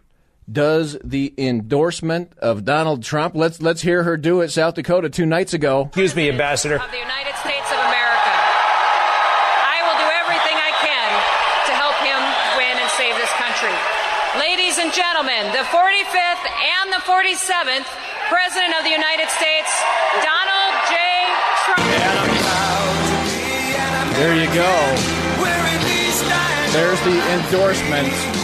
does 0.51 0.97
the 1.03 1.35
endorsement 1.37 2.33
of 2.39 2.65
Donald 2.65 3.03
Trump. 3.03 3.35
Let's 3.35 3.61
let's 3.61 3.83
hear 3.83 4.03
her 4.03 4.17
do 4.17 4.41
it. 4.41 4.51
South 4.51 4.75
Dakota 4.75 5.11
two 5.11 5.27
nights 5.27 5.55
ago. 5.55 5.87
Excuse 5.87 6.15
me, 6.15 6.29
Ambassador. 6.29 6.77
Of 6.77 6.91
the 6.91 6.99
United 7.03 7.35
States 7.43 7.67
of 7.71 7.79
America. 7.79 8.35
I 9.67 9.79
will 9.83 9.99
do 9.99 10.09
everything 10.23 10.57
I 10.57 10.73
can 10.79 11.09
to 11.67 11.73
help 11.75 11.99
him 11.99 12.21
win 12.59 12.75
and 12.79 12.91
save 12.95 13.15
this 13.19 13.33
country. 13.39 13.75
Ladies 14.39 14.79
and 14.79 14.93
gentlemen, 14.93 15.51
the 15.53 15.65
45th 15.73 16.45
and 16.47 16.93
the 16.93 17.03
47th 17.09 17.89
President 18.29 18.75
of 18.77 18.85
the 18.85 18.91
United 18.91 19.31
States, 19.31 19.71
Donald 20.23 20.75
J. 20.91 20.95
Trump. 21.65 21.87
There 24.17 24.35
you 24.35 24.47
go. 24.55 24.73
There's 26.73 27.01
the 27.01 27.17
endorsement. 27.33 28.36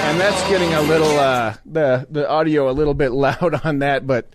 And 0.00 0.18
that's 0.18 0.48
getting 0.48 0.72
a 0.72 0.80
little 0.82 1.18
uh, 1.18 1.54
the 1.66 2.06
the 2.10 2.28
audio 2.28 2.70
a 2.70 2.72
little 2.72 2.94
bit 2.94 3.12
loud 3.12 3.60
on 3.64 3.80
that, 3.80 4.06
but 4.06 4.32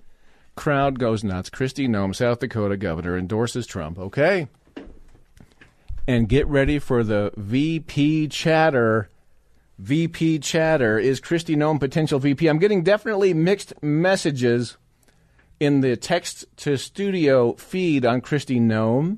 crowd 0.55 0.99
goes 0.99 1.23
nuts. 1.23 1.49
Kristi 1.49 1.87
Noem, 1.87 2.15
South 2.15 2.39
Dakota 2.39 2.77
governor, 2.77 3.17
endorses 3.17 3.65
Trump. 3.65 3.97
Okay, 3.97 4.47
and 6.07 6.29
get 6.29 6.47
ready 6.47 6.79
for 6.79 7.03
the 7.03 7.31
VP 7.37 8.27
chatter. 8.27 9.09
VP 9.79 10.39
chatter 10.39 10.99
is 10.99 11.19
Kristi 11.19 11.55
Noem 11.55 11.79
potential 11.79 12.19
VP. 12.19 12.47
I'm 12.47 12.59
getting 12.59 12.83
definitely 12.83 13.33
mixed 13.33 13.73
messages 13.81 14.77
in 15.59 15.81
the 15.81 15.95
text 15.95 16.45
to 16.57 16.77
studio 16.77 17.53
feed 17.53 18.05
on 18.05 18.21
Kristi 18.21 18.59
Noem. 18.59 19.17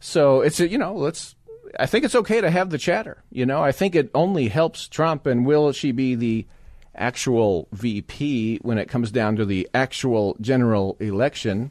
So 0.00 0.40
it's 0.40 0.60
a, 0.60 0.68
you 0.68 0.78
know 0.78 0.94
let's 0.94 1.34
I 1.78 1.86
think 1.86 2.04
it's 2.04 2.14
okay 2.14 2.40
to 2.40 2.50
have 2.50 2.70
the 2.70 2.78
chatter. 2.78 3.22
You 3.30 3.46
know, 3.46 3.62
I 3.62 3.72
think 3.72 3.94
it 3.94 4.10
only 4.14 4.48
helps 4.48 4.88
Trump. 4.88 5.26
And 5.26 5.46
will 5.46 5.72
she 5.72 5.92
be 5.92 6.14
the 6.14 6.46
actual 6.94 7.68
VP 7.72 8.58
when 8.62 8.78
it 8.78 8.88
comes 8.88 9.10
down 9.10 9.36
to 9.36 9.44
the 9.44 9.68
actual 9.74 10.36
general 10.40 10.96
election? 11.00 11.70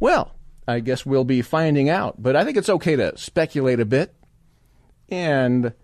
Well, 0.00 0.34
I 0.66 0.80
guess 0.80 1.06
we'll 1.06 1.24
be 1.24 1.42
finding 1.42 1.88
out. 1.88 2.22
But 2.22 2.36
I 2.36 2.44
think 2.44 2.56
it's 2.56 2.68
okay 2.68 2.96
to 2.96 3.16
speculate 3.16 3.80
a 3.80 3.84
bit. 3.84 4.14
And 5.08 5.74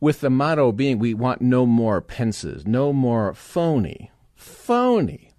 with 0.00 0.20
the 0.20 0.30
motto 0.30 0.72
being, 0.72 0.98
we 0.98 1.14
want 1.14 1.42
no 1.42 1.66
more 1.66 2.00
Pences, 2.00 2.66
no 2.66 2.92
more 2.92 3.34
phony, 3.34 4.12
phony, 4.34 5.32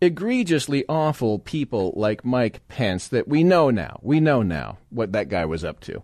egregiously 0.00 0.84
awful 0.88 1.38
people 1.38 1.92
like 1.96 2.24
Mike 2.24 2.66
Pence 2.68 3.08
that 3.08 3.26
we 3.26 3.42
know 3.42 3.70
now. 3.70 3.98
We 4.02 4.20
know 4.20 4.42
now 4.42 4.78
what 4.90 5.12
that 5.12 5.28
guy 5.28 5.44
was 5.44 5.64
up 5.64 5.80
to. 5.80 6.02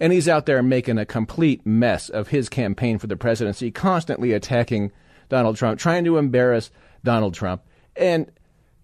And 0.00 0.12
he's 0.12 0.28
out 0.28 0.46
there 0.46 0.62
making 0.62 0.98
a 0.98 1.04
complete 1.04 1.64
mess 1.66 2.08
of 2.08 2.28
his 2.28 2.48
campaign 2.48 2.98
for 2.98 3.06
the 3.06 3.16
presidency, 3.16 3.70
constantly 3.70 4.32
attacking 4.32 4.92
Donald 5.28 5.56
Trump, 5.56 5.78
trying 5.78 6.04
to 6.04 6.16
embarrass 6.16 6.70
Donald 7.04 7.34
Trump. 7.34 7.62
And 7.96 8.30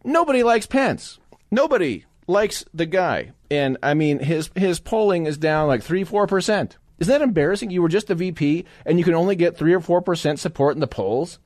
nobody 0.05 0.43
likes 0.43 0.67
Pence. 0.67 1.19
Nobody 1.51 2.05
likes 2.27 2.65
the 2.75 2.87
guy. 2.87 3.33
And 3.51 3.79
I 3.83 3.95
mean, 3.95 4.19
his 4.19 4.51
his 4.55 4.81
polling 4.81 5.27
is 5.27 5.39
down 5.39 5.69
like 5.69 5.83
three, 5.83 6.05
four 6.05 6.27
percent. 6.27 6.77
Isn't 6.99 7.13
that 7.13 7.23
embarrassing? 7.23 7.71
You 7.71 7.83
were 7.83 7.89
just 7.89 8.09
the 8.09 8.15
VP 8.15 8.65
and 8.85 8.99
you 8.99 9.05
can 9.05 9.15
only 9.15 9.37
get 9.37 9.57
three 9.57 9.75
or 9.75 9.81
four 9.81 10.03
percent 10.03 10.39
support 10.39 10.75
in 10.75 10.81
the 10.81 10.87
polls. 10.87 11.39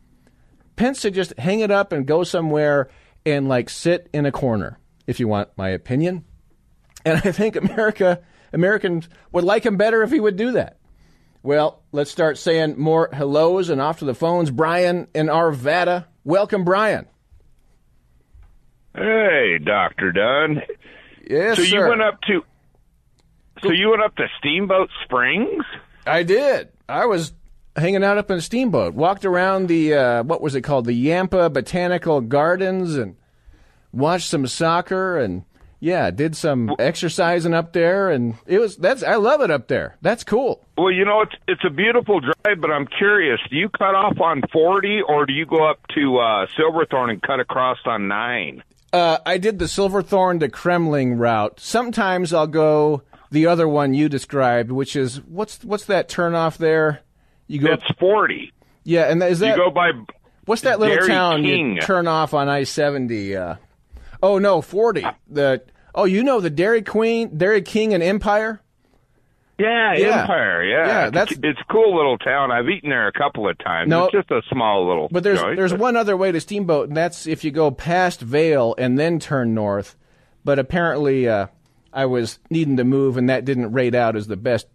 Pence 0.76 1.00
should 1.00 1.14
just 1.14 1.38
hang 1.38 1.60
it 1.60 1.70
up 1.70 1.92
and 1.92 2.06
go 2.06 2.24
somewhere 2.24 2.88
and 3.26 3.48
like 3.48 3.68
sit 3.68 4.08
in 4.12 4.26
a 4.26 4.32
corner, 4.32 4.78
if 5.06 5.20
you 5.20 5.28
want 5.28 5.50
my 5.56 5.68
opinion. 5.68 6.24
And 7.04 7.18
I 7.24 7.32
think 7.32 7.56
America 7.56 8.22
Americans 8.52 9.08
would 9.32 9.44
like 9.44 9.64
him 9.64 9.76
better 9.76 10.02
if 10.02 10.10
he 10.10 10.20
would 10.20 10.36
do 10.36 10.52
that. 10.52 10.78
Well, 11.42 11.82
let's 11.92 12.10
start 12.10 12.36
saying 12.36 12.78
more 12.78 13.08
hellos 13.12 13.70
and 13.70 13.80
off 13.80 14.00
to 14.00 14.04
the 14.04 14.14
phones. 14.14 14.50
Brian 14.50 15.08
in 15.14 15.28
Arvada. 15.28 16.06
Welcome, 16.24 16.64
Brian. 16.64 17.06
Hey, 18.94 19.58
Doctor 19.64 20.12
Dunn. 20.12 20.62
Yes, 21.28 21.56
so 21.56 21.62
sir. 21.64 21.84
you 21.84 21.88
went 21.88 22.02
up 22.02 22.20
to. 22.22 22.42
So 23.62 23.70
you 23.72 23.90
went 23.90 24.02
up 24.02 24.16
to 24.16 24.26
Steamboat 24.38 24.90
Springs. 25.04 25.64
I 26.06 26.22
did. 26.22 26.68
I 26.88 27.06
was 27.06 27.32
hanging 27.76 28.02
out 28.02 28.18
up 28.18 28.30
in 28.30 28.38
a 28.38 28.42
steamboat. 28.42 28.94
Walked 28.94 29.24
around 29.24 29.68
the 29.68 29.94
uh, 29.94 30.22
what 30.24 30.40
was 30.40 30.54
it 30.54 30.62
called, 30.62 30.86
the 30.86 30.92
Yampa 30.92 31.50
Botanical 31.50 32.20
Gardens, 32.20 32.96
and 32.96 33.16
watched 33.92 34.28
some 34.28 34.46
soccer 34.46 35.18
and 35.18 35.44
yeah, 35.80 36.10
did 36.10 36.36
some 36.36 36.74
exercising 36.78 37.54
up 37.54 37.72
there, 37.72 38.10
and 38.10 38.36
it 38.46 38.58
was 38.58 38.76
that's 38.76 39.02
I 39.02 39.16
love 39.16 39.40
it 39.40 39.50
up 39.50 39.68
there. 39.68 39.96
That's 40.02 40.22
cool. 40.22 40.64
Well, 40.76 40.92
you 40.92 41.04
know 41.04 41.22
it's 41.22 41.34
it's 41.48 41.64
a 41.66 41.70
beautiful 41.70 42.20
drive, 42.20 42.60
but 42.60 42.70
I'm 42.70 42.86
curious. 42.86 43.40
Do 43.50 43.56
you 43.56 43.70
cut 43.70 43.94
off 43.94 44.20
on 44.20 44.42
40, 44.52 45.00
or 45.08 45.26
do 45.26 45.32
you 45.32 45.46
go 45.46 45.68
up 45.68 45.80
to 45.94 46.18
uh, 46.18 46.46
Silverthorne 46.56 47.10
and 47.10 47.22
cut 47.22 47.40
across 47.40 47.78
on 47.86 48.08
nine? 48.08 48.62
Uh, 48.92 49.18
I 49.24 49.38
did 49.38 49.58
the 49.58 49.68
Silverthorne 49.68 50.40
to 50.40 50.48
Kremmling 50.48 51.18
route. 51.18 51.58
Sometimes 51.60 52.34
I'll 52.34 52.46
go 52.46 53.02
the 53.30 53.46
other 53.46 53.68
one 53.68 53.94
you 53.94 54.08
described, 54.08 54.70
which 54.70 54.96
is 54.96 55.20
what's 55.22 55.64
what's 55.64 55.86
that 55.86 56.08
turn 56.08 56.34
off 56.34 56.58
there? 56.58 57.00
You 57.46 57.60
go. 57.60 57.72
It's 57.72 57.90
40. 57.98 58.52
Yeah, 58.84 59.10
and 59.10 59.22
is 59.22 59.38
that 59.40 59.56
you 59.56 59.64
go 59.64 59.70
by? 59.70 59.92
What's 60.44 60.62
that 60.62 60.80
little 60.80 60.96
Dairy 60.96 61.08
town 61.08 61.42
King. 61.42 61.76
you 61.76 61.80
turn 61.80 62.06
off 62.06 62.34
on 62.34 62.48
I 62.48 62.64
seventy? 62.64 63.36
Uh, 63.36 63.56
oh 64.22 64.38
no, 64.38 64.60
forty. 64.62 65.04
The 65.28 65.62
oh, 65.94 66.04
you 66.04 66.22
know 66.22 66.40
the 66.40 66.50
Dairy 66.50 66.82
Queen, 66.82 67.36
Dairy 67.36 67.62
King, 67.62 67.94
and 67.94 68.02
Empire. 68.02 68.60
Yeah, 69.58 69.94
Yeah. 69.94 70.20
Empire. 70.22 70.64
Yeah, 70.64 70.86
Yeah, 70.86 71.06
It's- 71.08 71.12
that's- 71.12 71.38
it's 71.42 71.60
a 71.60 71.64
cool 71.72 71.94
little 71.94 72.16
town. 72.16 72.50
I've 72.50 72.68
eaten 72.70 72.88
there 72.88 73.08
a 73.08 73.12
couple 73.12 73.46
of 73.46 73.58
times. 73.58 73.90
No. 73.90 74.04
it's 74.04 74.12
just 74.12 74.30
a 74.30 74.40
small 74.50 74.88
little. 74.88 75.08
But 75.10 75.22
there's 75.22 75.38
joint, 75.40 75.56
there's 75.56 75.74
one 75.74 75.96
other 75.96 76.16
way 76.16 76.32
to 76.32 76.40
Steamboat, 76.40 76.88
and 76.88 76.96
that's 76.96 77.26
if 77.26 77.44
you 77.44 77.50
go 77.50 77.70
past 77.70 78.22
Vail 78.22 78.74
and 78.78 78.98
then 78.98 79.18
turn 79.18 79.52
north. 79.52 79.96
But 80.46 80.58
apparently, 80.58 81.28
uh, 81.28 81.48
I 81.92 82.06
was 82.06 82.38
needing 82.48 82.78
to 82.78 82.84
move, 82.84 83.18
and 83.18 83.28
that 83.28 83.44
didn't 83.44 83.72
rate 83.72 83.94
out 83.94 84.16
as 84.16 84.28
the 84.28 84.36
best, 84.38 84.66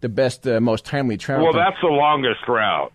the 0.00 0.08
best, 0.08 0.46
uh, 0.48 0.58
most 0.58 0.86
timely 0.86 1.18
travel. 1.18 1.44
Well, 1.44 1.52
that's 1.52 1.76
the 1.82 1.88
longest 1.88 2.40
route. 2.48 2.92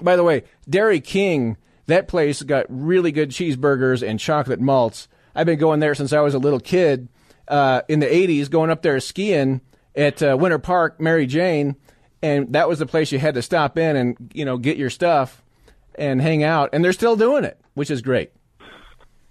By 0.00 0.16
the 0.16 0.24
way, 0.24 0.44
Dairy 0.66 1.00
King, 1.00 1.58
that 1.88 2.08
place 2.08 2.40
got 2.42 2.64
really 2.70 3.12
good 3.12 3.28
cheeseburgers 3.32 4.06
and 4.06 4.18
chocolate 4.18 4.60
malts. 4.60 5.08
I've 5.34 5.46
been 5.46 5.58
going 5.58 5.80
there 5.80 5.94
since 5.94 6.12
I 6.12 6.20
was 6.20 6.34
a 6.34 6.38
little 6.38 6.60
kid 6.60 7.08
uh, 7.48 7.82
in 7.88 8.00
the 8.00 8.06
80s, 8.06 8.50
going 8.50 8.70
up 8.70 8.82
there 8.82 8.98
skiing 9.00 9.60
at 9.94 10.22
uh, 10.22 10.36
Winter 10.38 10.58
Park, 10.58 11.00
Mary 11.00 11.26
Jane, 11.26 11.76
and 12.22 12.52
that 12.52 12.68
was 12.68 12.78
the 12.78 12.86
place 12.86 13.12
you 13.12 13.18
had 13.18 13.34
to 13.34 13.42
stop 13.42 13.78
in 13.78 13.96
and, 13.96 14.30
you 14.34 14.44
know, 14.44 14.56
get 14.56 14.76
your 14.76 14.90
stuff 14.90 15.42
and 15.94 16.20
hang 16.20 16.42
out. 16.42 16.70
And 16.72 16.84
they're 16.84 16.92
still 16.92 17.16
doing 17.16 17.44
it, 17.44 17.60
which 17.74 17.90
is 17.90 18.02
great. 18.02 18.32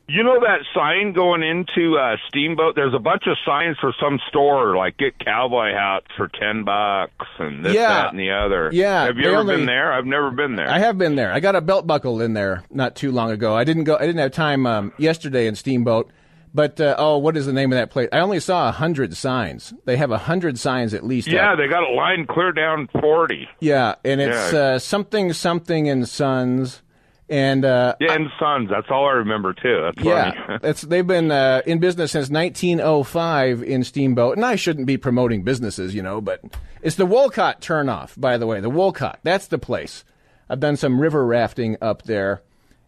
You 0.09 0.23
know 0.23 0.39
that 0.39 0.61
sign 0.73 1.13
going 1.13 1.43
into 1.43 1.97
uh, 1.97 2.17
Steamboat? 2.27 2.75
There's 2.75 2.95
a 2.95 2.99
bunch 2.99 3.23
of 3.27 3.37
signs 3.45 3.77
for 3.79 3.93
some 4.01 4.19
store, 4.27 4.75
like 4.75 4.97
get 4.97 5.19
cowboy 5.19 5.71
hats 5.73 6.07
for 6.17 6.27
ten 6.27 6.63
bucks 6.63 7.27
and 7.37 7.63
this, 7.63 7.75
Yeah. 7.75 7.87
that, 7.89 8.09
and 8.11 8.19
the 8.19 8.31
other. 8.31 8.71
Yeah, 8.73 9.05
Have 9.05 9.17
you 9.17 9.27
ever 9.27 9.37
only- 9.37 9.57
been 9.57 9.65
there? 9.67 9.93
I've 9.93 10.05
never 10.07 10.31
been 10.31 10.55
there. 10.55 10.67
I 10.69 10.79
have 10.79 10.97
been 10.97 11.15
there. 11.15 11.31
I 11.31 11.39
got 11.39 11.55
a 11.55 11.61
belt 11.61 11.85
buckle 11.85 12.21
in 12.21 12.33
there 12.33 12.63
not 12.71 12.95
too 12.95 13.11
long 13.11 13.29
ago. 13.31 13.55
I 13.55 13.63
didn't 13.63 13.83
go. 13.83 13.95
I 13.97 14.01
didn't 14.07 14.17
have 14.17 14.31
time 14.31 14.65
um, 14.65 14.93
yesterday 14.97 15.45
in 15.47 15.55
Steamboat. 15.55 16.11
But 16.51 16.81
uh, 16.81 16.95
oh, 16.97 17.19
what 17.19 17.37
is 17.37 17.45
the 17.45 17.53
name 17.53 17.71
of 17.71 17.77
that 17.77 17.91
place? 17.91 18.09
I 18.11 18.17
only 18.21 18.39
saw 18.39 18.69
a 18.69 18.71
hundred 18.71 19.15
signs. 19.15 19.71
They 19.85 19.97
have 19.97 20.09
a 20.09 20.17
hundred 20.17 20.57
signs 20.57 20.95
at 20.95 21.05
least. 21.05 21.27
yeah, 21.27 21.51
up. 21.51 21.59
they 21.59 21.67
got 21.67 21.83
a 21.87 21.93
line 21.93 22.25
clear 22.25 22.51
down 22.51 22.89
forty. 22.99 23.47
yeah, 23.59 23.93
and 24.03 24.19
it's 24.19 24.51
Yeah. 24.53 24.59
uh, 24.59 24.79
something 24.79 25.31
something 25.33 25.87
and 25.87 26.09
Sons, 26.09 26.81
and 27.29 27.63
uh, 27.63 27.95
Yeah, 27.99 28.13
and 28.13 28.27
Sons. 28.39 28.69
That's 28.69 28.87
all 28.89 29.05
I 29.05 29.13
remember 29.13 29.53
too. 29.53 29.81
That's 29.83 29.97
funny. 29.97 30.09
yeah, 30.09 30.57
it's 30.63 30.81
they've 30.81 31.05
been 31.05 31.31
uh, 31.31 31.61
in 31.65 31.79
business 31.79 32.11
since 32.11 32.29
1905 32.29 33.63
in 33.63 33.83
Steamboat, 33.83 34.37
and 34.37 34.45
I 34.45 34.55
shouldn't 34.55 34.87
be 34.87 34.97
promoting 34.97 35.43
businesses, 35.43 35.93
you 35.93 36.01
know, 36.01 36.21
but 36.21 36.41
it's 36.81 36.95
the 36.95 37.05
Wolcott 37.05 37.61
turnoff, 37.61 38.19
by 38.19 38.37
the 38.37 38.47
way. 38.47 38.59
The 38.59 38.69
Wolcott, 38.69 39.19
that's 39.23 39.47
the 39.47 39.59
place. 39.59 40.03
I've 40.49 40.59
done 40.59 40.77
some 40.77 40.99
river 40.99 41.25
rafting 41.25 41.77
up 41.81 42.03
there, 42.03 42.41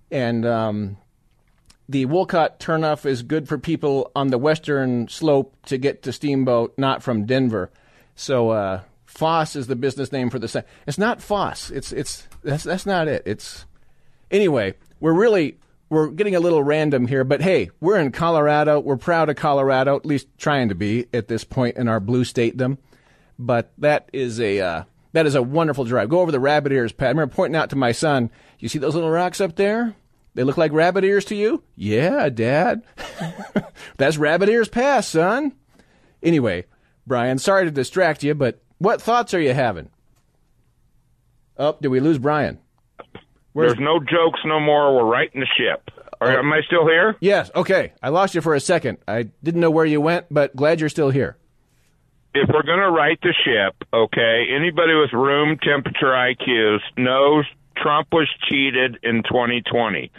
and 0.09 0.45
um, 0.45 0.97
the 1.87 2.05
Wolcott 2.05 2.59
turnoff 2.59 3.05
is 3.05 3.21
good 3.21 3.47
for 3.47 3.57
people 3.57 4.11
on 4.15 4.27
the 4.29 4.37
western 4.37 5.07
slope 5.07 5.55
to 5.65 5.77
get 5.77 6.03
to 6.03 6.11
Steamboat, 6.11 6.73
not 6.77 7.03
from 7.03 7.25
Denver. 7.25 7.69
So 8.15 8.49
uh, 8.49 8.81
Foss 9.05 9.55
is 9.55 9.67
the 9.67 9.75
business 9.75 10.11
name 10.11 10.29
for 10.29 10.39
the. 10.39 10.65
It's 10.87 10.97
not 10.97 11.21
Foss. 11.21 11.69
It's 11.69 11.91
it's 11.91 12.27
that's 12.43 12.63
that's 12.63 12.85
not 12.85 13.07
it. 13.07 13.23
It's 13.25 13.65
anyway. 14.31 14.73
We're 14.99 15.13
really 15.13 15.57
we're 15.91 16.07
getting 16.07 16.35
a 16.35 16.39
little 16.39 16.63
random 16.63 17.05
here, 17.05 17.25
but 17.25 17.41
hey, 17.41 17.69
we're 17.81 17.99
in 17.99 18.13
Colorado. 18.13 18.79
We're 18.79 18.95
proud 18.95 19.29
of 19.29 19.35
Colorado, 19.35 19.97
at 19.97 20.05
least 20.05 20.27
trying 20.37 20.69
to 20.69 20.75
be 20.75 21.07
at 21.13 21.27
this 21.27 21.43
point 21.43 21.75
in 21.75 21.89
our 21.89 21.99
blue 21.99 22.23
statedom. 22.23 22.77
But 23.37 23.73
that 23.79 24.07
is 24.13 24.39
a 24.39 24.61
uh, 24.61 24.83
that 25.11 25.25
is 25.25 25.35
a 25.35 25.41
wonderful 25.41 25.83
drive. 25.83 26.07
Go 26.07 26.21
over 26.21 26.31
the 26.31 26.39
rabbit 26.39 26.71
ears, 26.71 26.93
Pat. 26.93 27.07
I 27.07 27.09
remember 27.09 27.35
pointing 27.35 27.57
out 27.59 27.71
to 27.71 27.75
my 27.75 27.91
son, 27.91 28.29
"You 28.59 28.69
see 28.69 28.79
those 28.79 28.95
little 28.95 29.09
rocks 29.09 29.41
up 29.41 29.57
there? 29.57 29.95
They 30.33 30.43
look 30.43 30.55
like 30.55 30.71
rabbit 30.71 31.03
ears 31.03 31.25
to 31.25 31.35
you?" 31.35 31.63
Yeah, 31.75 32.29
Dad. 32.29 32.83
That's 33.97 34.17
rabbit 34.17 34.47
ears 34.47 34.69
pass, 34.69 35.07
son. 35.07 35.53
Anyway, 36.23 36.65
Brian, 37.05 37.37
sorry 37.37 37.65
to 37.65 37.71
distract 37.71 38.23
you, 38.23 38.33
but 38.33 38.61
what 38.77 39.01
thoughts 39.01 39.33
are 39.33 39.41
you 39.41 39.53
having? 39.53 39.89
Oh, 41.57 41.77
did 41.81 41.89
we 41.89 41.99
lose 41.99 42.17
Brian? 42.17 42.59
Where's- 43.53 43.73
There's 43.73 43.83
no 43.83 43.99
jokes 43.99 44.39
no 44.45 44.59
more. 44.59 44.95
We're 44.95 45.11
righting 45.11 45.41
the 45.41 45.47
ship. 45.57 45.89
Are, 46.19 46.31
oh. 46.31 46.39
am 46.39 46.53
I 46.53 46.61
still 46.67 46.87
here? 46.87 47.15
Yes. 47.19 47.49
Okay. 47.55 47.93
I 48.01 48.09
lost 48.09 48.35
you 48.35 48.41
for 48.41 48.53
a 48.53 48.59
second. 48.59 48.99
I 49.07 49.23
didn't 49.43 49.59
know 49.61 49.71
where 49.71 49.85
you 49.85 49.99
went, 49.99 50.27
but 50.29 50.55
glad 50.55 50.79
you're 50.79 50.89
still 50.89 51.09
here. 51.09 51.37
if 52.33 52.47
we're 52.53 52.63
going 52.63 52.79
to 52.79 52.91
right 52.91 53.19
the 53.21 53.33
ship, 53.43 53.75
okay, 53.93 54.45
anybody 54.55 54.93
with 54.95 55.11
room 55.13 55.57
temperature 55.61 56.13
IQs 56.13 56.79
knows 56.97 57.45
Trump 57.75 58.07
was 58.11 58.29
cheated 58.49 58.99
in 59.03 59.23
2020. 59.23 60.11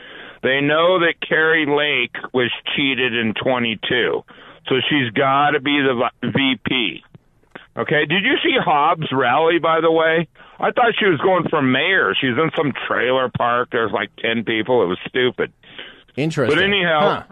They 0.43 0.61
know 0.61 0.99
that 0.99 1.15
Kari 1.27 1.67
Lake 1.67 2.17
was 2.35 2.51
cheated 2.77 3.15
in 3.15 3.33
22. 3.43 4.25
So 4.69 4.75
she's 4.91 5.11
got 5.13 5.51
to 5.53 5.61
be 5.61 5.81
the 5.81 6.11
VP. 6.23 7.05
Okay, 7.77 8.05
did 8.07 8.25
you 8.25 8.35
see 8.43 8.57
Hobbs' 8.63 9.11
rally, 9.13 9.59
by 9.59 9.81
the 9.81 9.91
way? 9.91 10.29
I 10.63 10.71
thought 10.71 10.95
she 10.99 11.07
was 11.07 11.19
going 11.21 11.49
for 11.51 11.61
mayor. 11.61 12.15
She's 12.19 12.31
in 12.39 12.51
some 12.57 12.73
trailer 12.87 13.29
park. 13.37 13.69
There's 13.73 13.93
like 13.93 14.11
10 14.23 14.45
people. 14.45 14.83
It 14.83 14.87
was 14.87 14.99
stupid. 15.09 15.53
Interesting. 16.17 16.57
But 16.57 16.63
anyhow, 16.65 17.01
Huh. 17.01 17.23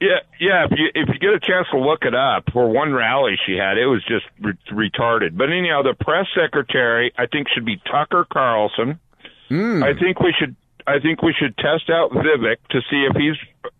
yeah, 0.00 0.18
yeah. 0.40 0.64
If 0.66 0.78
you 0.78 0.86
if 0.94 1.08
you 1.08 1.18
get 1.18 1.30
a 1.34 1.40
chance 1.40 1.66
to 1.72 1.78
look 1.80 2.04
it 2.04 2.14
up, 2.14 2.44
for 2.52 2.68
one 2.70 2.92
rally 2.92 3.36
she 3.44 3.56
had, 3.56 3.76
it 3.78 3.86
was 3.86 4.04
just 4.06 4.26
re- 4.40 4.52
retarded. 4.90 5.36
But 5.36 5.50
anyhow, 5.50 5.82
the 5.82 5.94
press 5.94 6.26
secretary 6.34 7.12
I 7.18 7.26
think 7.26 7.48
should 7.52 7.64
be 7.64 7.80
Tucker 7.90 8.26
Carlson. 8.30 9.00
Hmm. 9.48 9.82
I 9.82 9.94
think 9.94 10.20
we 10.20 10.34
should. 10.38 10.54
I 10.88 11.00
think 11.00 11.20
we 11.22 11.34
should 11.36 11.56
test 11.56 11.90
out 11.90 12.12
Vivek 12.12 12.58
to 12.70 12.80
see 12.90 13.06
if 13.10 13.16
he's. 13.16 13.34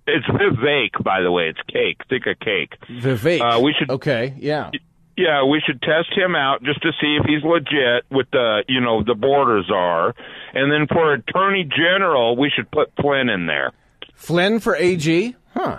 It's 0.08 0.26
Vivek, 0.26 1.04
by 1.04 1.20
the 1.20 1.30
way. 1.30 1.48
It's 1.50 1.60
cake. 1.68 2.00
Think 2.08 2.26
of 2.26 2.40
cake. 2.40 2.74
Vivek. 2.88 3.40
Uh, 3.40 3.60
we 3.60 3.74
should. 3.78 3.90
Okay. 3.90 4.34
Yeah. 4.38 4.70
Yeah, 5.16 5.44
we 5.44 5.62
should 5.66 5.80
test 5.80 6.12
him 6.16 6.34
out 6.36 6.62
just 6.62 6.82
to 6.82 6.90
see 7.00 7.16
if 7.18 7.24
he's 7.26 7.42
legit 7.42 8.04
with 8.10 8.30
the, 8.32 8.64
you 8.68 8.80
know, 8.80 9.02
the 9.02 9.14
borders 9.14 9.70
are. 9.74 10.14
And 10.52 10.70
then 10.70 10.86
for 10.88 11.14
attorney 11.14 11.64
general, 11.64 12.36
we 12.36 12.50
should 12.54 12.70
put 12.70 12.92
Flynn 13.00 13.28
in 13.30 13.46
there. 13.46 13.72
Flynn 14.14 14.60
for 14.60 14.76
AG. 14.76 15.34
Huh. 15.54 15.78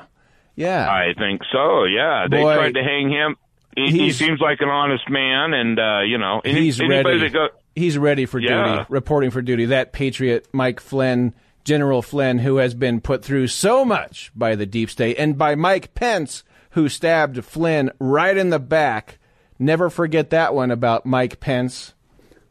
Yeah. 0.55 0.89
I 0.89 1.13
think 1.17 1.41
so. 1.51 1.83
Yeah, 1.85 2.25
they 2.29 2.41
Boy, 2.41 2.55
tried 2.55 2.73
to 2.73 2.83
hang 2.83 3.11
him. 3.11 3.35
He, 3.75 3.91
he 3.91 4.11
seems 4.11 4.39
like 4.39 4.59
an 4.61 4.69
honest 4.69 5.07
man, 5.07 5.53
and 5.53 5.77
uh, 5.79 5.99
you 6.01 6.17
know, 6.17 6.41
any, 6.43 6.61
He's 6.61 6.79
ready. 6.79 7.29
go. 7.29 7.49
He's 7.75 7.95
ready 7.95 8.25
for 8.25 8.39
Yeah. 8.39 8.65
duty, 8.77 8.85
reporting 8.89 9.29
for 9.29 9.43
duty. 9.43 9.65
That 9.65 9.93
patriot, 9.93 10.47
Mike 10.51 10.79
Flynn, 10.79 11.35
General 11.63 12.01
Flynn, 12.01 12.39
who 12.39 12.57
has 12.57 12.73
been 12.73 13.01
put 13.01 13.23
through 13.23 13.47
so 13.47 13.85
much 13.85 14.31
by 14.35 14.55
the 14.55 14.65
deep 14.65 14.89
state 14.89 15.15
and 15.19 15.37
by 15.37 15.53
Mike 15.53 15.93
Pence, 15.93 16.43
who 16.71 16.89
stabbed 16.89 17.45
Flynn 17.45 17.91
right 17.99 18.35
in 18.35 18.49
the 18.49 18.57
back. 18.57 19.19
Never 19.59 19.89
forget 19.89 20.29
that 20.31 20.53
one 20.53 20.71
about 20.71 21.05
Mike 21.05 21.39
Pence, 21.39 21.93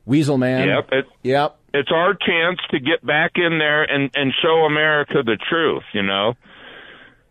Weasel 0.04 0.38
Man. 0.38 0.68
Yep, 0.68 0.88
it, 0.92 1.04
Yep. 1.22 1.58
it's 1.74 1.90
our 1.92 2.14
chance 2.14 2.58
to 2.70 2.80
get 2.80 3.04
back 3.04 3.32
in 3.36 3.58
there 3.58 3.84
and 3.84 4.10
and 4.14 4.32
show 4.42 4.64
America 4.64 5.22
the 5.24 5.36
truth. 5.48 5.84
You 5.92 6.02
know. 6.02 6.34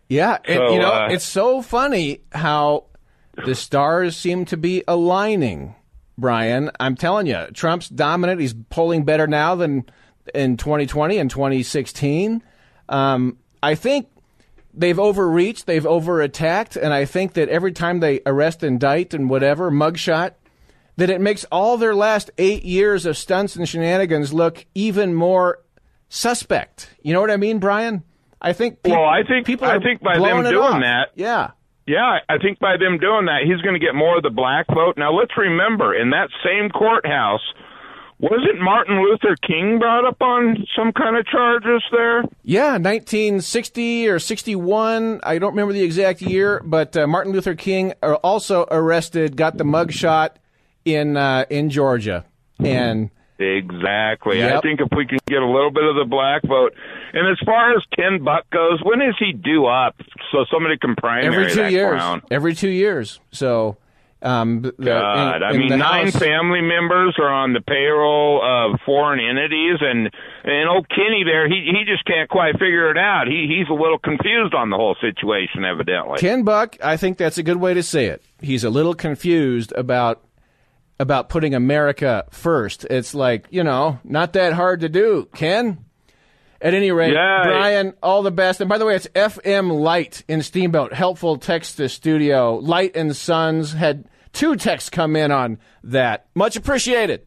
Yeah, 0.08 0.38
and, 0.44 0.56
So, 0.58 0.72
you 0.72 0.78
know, 0.78 0.92
uh, 0.92 1.08
it's 1.10 1.24
so 1.24 1.62
funny 1.62 2.20
how 2.32 2.84
the 3.44 3.54
stars 3.54 4.16
seem 4.16 4.44
to 4.46 4.56
be 4.56 4.84
aligning. 4.86 5.74
Brian, 6.16 6.70
I'm 6.80 6.94
telling 6.94 7.26
you, 7.26 7.46
Trump's 7.52 7.88
dominant. 7.88 8.40
He's 8.40 8.54
polling 8.54 9.04
better 9.04 9.26
now 9.26 9.54
than 9.56 9.84
in 10.34 10.56
2020 10.56 11.18
and 11.18 11.28
2016. 11.30 12.42
Um, 12.88 13.36
I 13.62 13.74
think 13.74 14.08
they've 14.76 14.98
overreached, 14.98 15.66
they've 15.66 15.82
overattacked, 15.84 16.76
and 16.80 16.92
I 16.92 17.04
think 17.04 17.32
that 17.34 17.48
every 17.48 17.72
time 17.72 18.00
they 18.00 18.20
arrest, 18.26 18.62
indict, 18.62 19.14
and 19.14 19.28
whatever 19.30 19.70
mugshot, 19.70 20.32
that 20.96 21.10
it 21.10 21.20
makes 21.20 21.44
all 21.50 21.76
their 21.76 21.94
last 21.94 22.30
eight 22.38 22.64
years 22.64 23.06
of 23.06 23.16
stunts 23.16 23.56
and 23.56 23.68
shenanigans 23.68 24.32
look 24.32 24.64
even 24.74 25.14
more 25.14 25.58
suspect. 26.08 26.90
You 27.02 27.12
know 27.12 27.20
what 27.20 27.30
I 27.30 27.36
mean, 27.36 27.58
Brian? 27.58 28.02
I 28.40 28.52
think. 28.52 28.82
peop- 28.82 28.92
Well, 28.94 29.04
I 29.04 29.22
think- 29.26 29.46
people 29.46 29.66
I 29.66 29.76
are 29.76 29.80
think 29.80 30.00
by 30.02 30.18
them 30.18 30.42
doing 30.44 30.56
off. 30.56 30.82
that- 30.82 31.08
yeah. 31.14 31.50
Yeah, 31.86 32.18
I 32.28 32.38
think 32.38 32.58
by 32.58 32.76
them 32.76 32.98
doing 32.98 33.26
that, 33.26 33.42
he's 33.44 33.60
going 33.62 33.74
to 33.74 33.84
get 33.84 33.94
more 33.94 34.16
of 34.16 34.24
the 34.24 34.30
black 34.30 34.66
vote. 34.74 34.94
Now, 34.96 35.12
let's 35.12 35.30
remember, 35.36 35.94
in 35.94 36.10
that 36.10 36.28
same 36.44 36.68
courthouse, 36.68 37.42
wasn't 38.18 38.60
Martin 38.60 39.02
Luther 39.02 39.36
King 39.46 39.78
brought 39.78 40.06
up 40.06 40.20
on 40.22 40.66
some 40.76 40.92
kind 40.92 41.16
of 41.16 41.26
charges 41.26 41.82
there? 41.92 42.22
Yeah, 42.42 42.72
1960 42.72 44.08
or 44.08 44.18
61. 44.18 45.20
I 45.22 45.38
don't 45.38 45.50
remember 45.50 45.72
the 45.72 45.82
exact 45.82 46.22
year, 46.22 46.62
but 46.64 46.96
uh, 46.96 47.06
Martin 47.06 47.32
Luther 47.32 47.54
King 47.54 47.92
also 48.02 48.66
arrested, 48.70 49.36
got 49.36 49.58
the 49.58 49.64
mugshot 49.64 50.30
in 50.84 51.16
uh, 51.16 51.44
in 51.50 51.70
Georgia, 51.70 52.24
and 52.58 53.10
Exactly. 53.38 54.42
I 54.42 54.60
think 54.60 54.80
if 54.80 54.88
we 54.96 55.06
can 55.06 55.18
get 55.26 55.42
a 55.42 55.46
little 55.46 55.70
bit 55.70 55.84
of 55.84 55.96
the 55.96 56.06
black 56.08 56.42
vote, 56.42 56.72
and 57.12 57.28
as 57.28 57.38
far 57.44 57.76
as 57.76 57.82
Ken 57.94 58.24
Buck 58.24 58.48
goes, 58.50 58.80
when 58.82 59.02
is 59.02 59.14
he 59.18 59.32
due 59.32 59.66
up 59.66 59.94
so 60.32 60.46
somebody 60.50 60.78
can 60.78 60.96
primary 60.96 61.26
every 61.26 61.52
two 61.52 61.68
years, 61.68 62.02
every 62.30 62.54
two 62.54 62.70
years. 62.70 63.20
So, 63.32 63.76
um, 64.26 64.62
the, 64.62 64.72
God, 64.82 65.36
in- 65.36 65.42
I 65.42 65.50
in 65.52 65.58
mean, 65.58 65.78
nine 65.78 66.06
House- 66.06 66.16
family 66.16 66.60
members 66.60 67.14
are 67.18 67.28
on 67.32 67.52
the 67.52 67.60
payroll 67.60 68.42
of 68.42 68.80
foreign 68.84 69.20
entities, 69.20 69.78
and 69.80 70.10
and 70.44 70.68
old 70.68 70.88
Kenny 70.88 71.22
there, 71.24 71.48
he 71.48 71.70
he 71.72 71.84
just 71.90 72.04
can't 72.04 72.28
quite 72.28 72.54
figure 72.54 72.90
it 72.90 72.98
out. 72.98 73.26
He 73.28 73.46
he's 73.48 73.68
a 73.70 73.74
little 73.80 73.98
confused 73.98 74.54
on 74.54 74.70
the 74.70 74.76
whole 74.76 74.96
situation, 75.00 75.64
evidently. 75.64 76.18
Ken 76.18 76.42
Buck, 76.42 76.76
I 76.82 76.96
think 76.96 77.18
that's 77.18 77.38
a 77.38 77.42
good 77.42 77.58
way 77.58 77.74
to 77.74 77.82
say 77.82 78.06
it. 78.06 78.22
He's 78.40 78.64
a 78.64 78.70
little 78.70 78.94
confused 78.94 79.72
about 79.76 80.22
about 80.98 81.28
putting 81.28 81.54
America 81.54 82.24
first. 82.30 82.84
It's 82.88 83.14
like, 83.14 83.46
you 83.50 83.62
know, 83.62 83.98
not 84.02 84.32
that 84.32 84.54
hard 84.54 84.80
to 84.80 84.88
do, 84.88 85.28
Ken. 85.34 85.78
At 86.58 86.72
any 86.72 86.90
rate, 86.90 87.12
Yeah. 87.12 87.42
Brian, 87.44 87.92
all 88.02 88.22
the 88.22 88.30
best. 88.30 88.62
And 88.62 88.68
by 88.68 88.78
the 88.78 88.86
way, 88.86 88.96
it's 88.96 89.06
FM 89.08 89.70
Light 89.78 90.24
in 90.26 90.40
Steamboat. 90.42 90.94
Helpful 90.94 91.36
text 91.36 91.76
to 91.76 91.88
studio. 91.90 92.54
Light 92.56 92.96
and 92.96 93.14
Sons 93.14 93.74
had 93.74 94.06
two 94.36 94.54
texts 94.54 94.90
come 94.90 95.16
in 95.16 95.32
on 95.32 95.58
that. 95.82 96.26
Much 96.34 96.56
appreciated. 96.56 97.26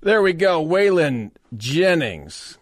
There 0.00 0.22
we 0.22 0.32
go. 0.32 0.64
Waylon 0.64 1.32
Jennings. 1.56 2.58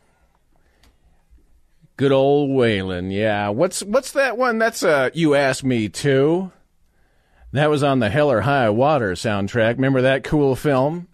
Good 1.96 2.12
old 2.12 2.50
Waylon, 2.50 3.12
yeah. 3.12 3.48
What's 3.48 3.82
what's 3.82 4.12
that 4.12 4.36
one? 4.36 4.58
That's 4.58 4.82
uh 4.82 5.10
you 5.14 5.34
asked 5.34 5.64
me 5.64 5.88
to. 5.88 6.52
That 7.52 7.70
was 7.70 7.82
on 7.82 8.00
the 8.00 8.10
Hell 8.10 8.30
or 8.30 8.42
High 8.42 8.68
Water 8.68 9.12
soundtrack. 9.12 9.76
Remember 9.76 10.02
that 10.02 10.24
cool 10.24 10.56
film? 10.56 11.08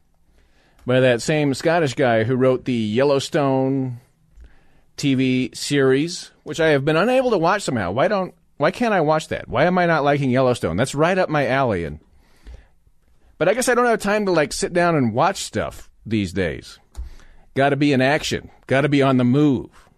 By 0.85 0.99
that 0.99 1.23
same 1.23 1.55
Scottish 1.55 1.95
guy 1.95 2.25
who 2.25 2.35
wrote 2.35 2.65
the 2.65 2.73
Yellowstone 2.73 4.01
TV 4.97 5.57
series, 5.57 6.33
which 6.43 6.59
I 6.59 6.69
have 6.69 6.85
been 6.85 6.97
unable 6.97 7.31
to 7.31 7.39
watch 7.39 7.63
somehow. 7.63 7.93
Why 7.93 8.09
don't 8.09 8.35
why 8.57 8.73
can't 8.73 8.95
I 8.95 9.03
watch 9.03 9.29
that? 9.29 9.49
Why 9.49 9.65
am 9.67 9.79
I 9.79 9.87
not 9.87 10.03
liking 10.03 10.31
Yellowstone? 10.31 10.77
That's 10.77 10.95
right 10.95 11.19
up 11.19 11.29
my 11.29 11.47
alley 11.47 11.85
and 11.85 12.01
but 13.43 13.49
I 13.49 13.55
guess 13.55 13.69
I 13.69 13.75
don't 13.75 13.87
have 13.87 13.99
time 13.99 14.27
to 14.27 14.31
like 14.31 14.53
sit 14.53 14.73
down 14.73 14.95
and 14.95 15.13
watch 15.13 15.43
stuff 15.43 15.91
these 16.07 16.33
days. 16.33 16.79
Got 17.57 17.71
to 17.71 17.77
be 17.77 17.93
in 17.93 18.01
action. 18.01 18.53
Got 18.69 18.83
to 18.83 18.89
be 18.89 19.03
on 19.03 19.17
the 19.17 19.25
move. 19.25 19.89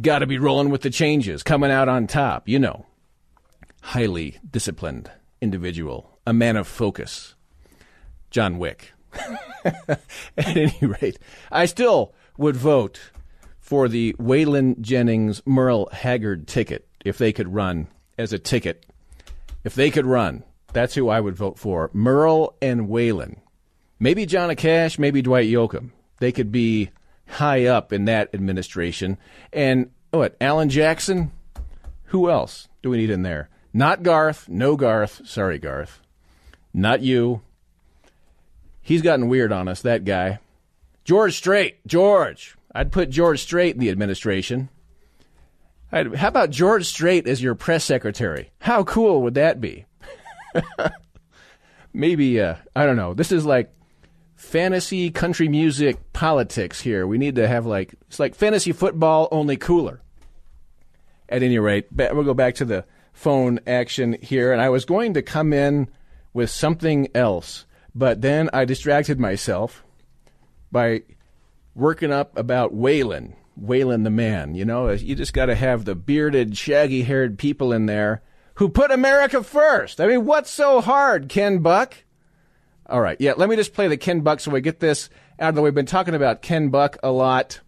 Got 0.00 0.20
to 0.20 0.26
be 0.26 0.38
rolling 0.38 0.70
with 0.70 0.80
the 0.80 0.88
changes, 0.88 1.42
coming 1.42 1.70
out 1.70 1.90
on 1.90 2.06
top, 2.06 2.48
you 2.48 2.58
know. 2.58 2.86
Highly 3.82 4.38
disciplined 4.50 5.10
individual, 5.42 6.18
a 6.26 6.32
man 6.32 6.56
of 6.56 6.66
focus. 6.66 7.34
John 8.30 8.58
Wick. 8.58 8.92
At 9.66 10.00
any 10.38 10.78
rate, 10.80 11.18
I 11.50 11.66
still 11.66 12.14
would 12.38 12.56
vote 12.56 13.10
for 13.60 13.86
the 13.86 14.14
Waylon 14.14 14.80
Jennings 14.80 15.42
Merle 15.44 15.90
Haggard 15.92 16.48
ticket 16.48 16.88
if 17.04 17.18
they 17.18 17.34
could 17.34 17.52
run 17.52 17.88
as 18.16 18.32
a 18.32 18.38
ticket. 18.38 18.86
If 19.62 19.74
they 19.74 19.90
could 19.90 20.06
run, 20.06 20.42
that's 20.72 20.94
who 20.94 21.08
I 21.08 21.20
would 21.20 21.36
vote 21.36 21.58
for. 21.58 21.90
Merle 21.92 22.54
and 22.62 22.88
Waylon. 22.88 23.36
Maybe 23.98 24.26
John 24.26 24.54
Cash, 24.56 24.98
maybe 24.98 25.22
Dwight 25.22 25.48
Yoakam. 25.48 25.90
They 26.18 26.32
could 26.32 26.50
be 26.50 26.90
high 27.28 27.66
up 27.66 27.92
in 27.92 28.04
that 28.06 28.34
administration. 28.34 29.18
And 29.52 29.90
what, 30.10 30.36
Alan 30.40 30.68
Jackson? 30.68 31.32
Who 32.06 32.28
else 32.28 32.68
do 32.82 32.90
we 32.90 32.98
need 32.98 33.10
in 33.10 33.22
there? 33.22 33.48
Not 33.72 34.02
Garth. 34.02 34.48
No 34.48 34.76
Garth. 34.76 35.26
Sorry, 35.26 35.58
Garth. 35.58 36.00
Not 36.74 37.00
you. 37.00 37.42
He's 38.80 39.02
gotten 39.02 39.28
weird 39.28 39.52
on 39.52 39.68
us, 39.68 39.82
that 39.82 40.04
guy. 40.04 40.40
George 41.04 41.36
Strait. 41.36 41.86
George. 41.86 42.56
I'd 42.74 42.92
put 42.92 43.10
George 43.10 43.40
Strait 43.40 43.74
in 43.74 43.80
the 43.80 43.90
administration. 43.90 44.68
I'd, 45.90 46.16
how 46.16 46.28
about 46.28 46.50
George 46.50 46.86
Strait 46.86 47.26
as 47.26 47.42
your 47.42 47.54
press 47.54 47.84
secretary? 47.84 48.50
How 48.60 48.84
cool 48.84 49.22
would 49.22 49.34
that 49.34 49.60
be? 49.60 49.86
Maybe, 51.92 52.40
uh, 52.40 52.56
I 52.74 52.86
don't 52.86 52.96
know. 52.96 53.14
This 53.14 53.32
is 53.32 53.44
like 53.44 53.72
fantasy 54.34 55.10
country 55.10 55.48
music 55.48 56.12
politics 56.12 56.80
here. 56.80 57.06
We 57.06 57.18
need 57.18 57.36
to 57.36 57.46
have 57.46 57.66
like, 57.66 57.94
it's 58.08 58.18
like 58.20 58.34
fantasy 58.34 58.72
football, 58.72 59.28
only 59.30 59.56
cooler. 59.56 60.00
At 61.28 61.42
any 61.42 61.58
rate, 61.58 61.86
we'll 61.92 62.24
go 62.24 62.34
back 62.34 62.56
to 62.56 62.64
the 62.64 62.84
phone 63.12 63.60
action 63.66 64.18
here. 64.20 64.52
And 64.52 64.60
I 64.60 64.68
was 64.68 64.84
going 64.84 65.14
to 65.14 65.22
come 65.22 65.52
in 65.52 65.88
with 66.34 66.50
something 66.50 67.08
else, 67.14 67.66
but 67.94 68.20
then 68.20 68.50
I 68.52 68.64
distracted 68.64 69.18
myself 69.18 69.84
by 70.70 71.02
working 71.74 72.12
up 72.12 72.36
about 72.36 72.74
Waylon, 72.74 73.34
Waylon 73.60 74.04
the 74.04 74.10
man. 74.10 74.54
You 74.54 74.64
know, 74.64 74.90
you 74.90 75.14
just 75.14 75.32
got 75.32 75.46
to 75.46 75.54
have 75.54 75.84
the 75.84 75.94
bearded, 75.94 76.56
shaggy 76.56 77.02
haired 77.02 77.38
people 77.38 77.72
in 77.72 77.86
there 77.86 78.22
who 78.62 78.68
put 78.68 78.92
America 78.92 79.42
first. 79.42 80.00
I 80.00 80.06
mean, 80.06 80.24
what's 80.24 80.48
so 80.48 80.80
hard, 80.80 81.28
Ken 81.28 81.58
Buck? 81.58 81.96
All 82.86 83.00
right, 83.00 83.16
yeah, 83.18 83.32
let 83.36 83.48
me 83.48 83.56
just 83.56 83.74
play 83.74 83.88
the 83.88 83.96
Ken 83.96 84.20
Buck 84.20 84.38
so 84.38 84.52
we 84.52 84.60
get 84.60 84.78
this 84.78 85.10
out 85.40 85.48
of 85.48 85.54
the 85.56 85.62
way. 85.62 85.70
We've 85.70 85.74
been 85.74 85.84
talking 85.84 86.14
about 86.14 86.42
Ken 86.42 86.68
Buck 86.68 86.96
a 87.02 87.10
lot, 87.10 87.58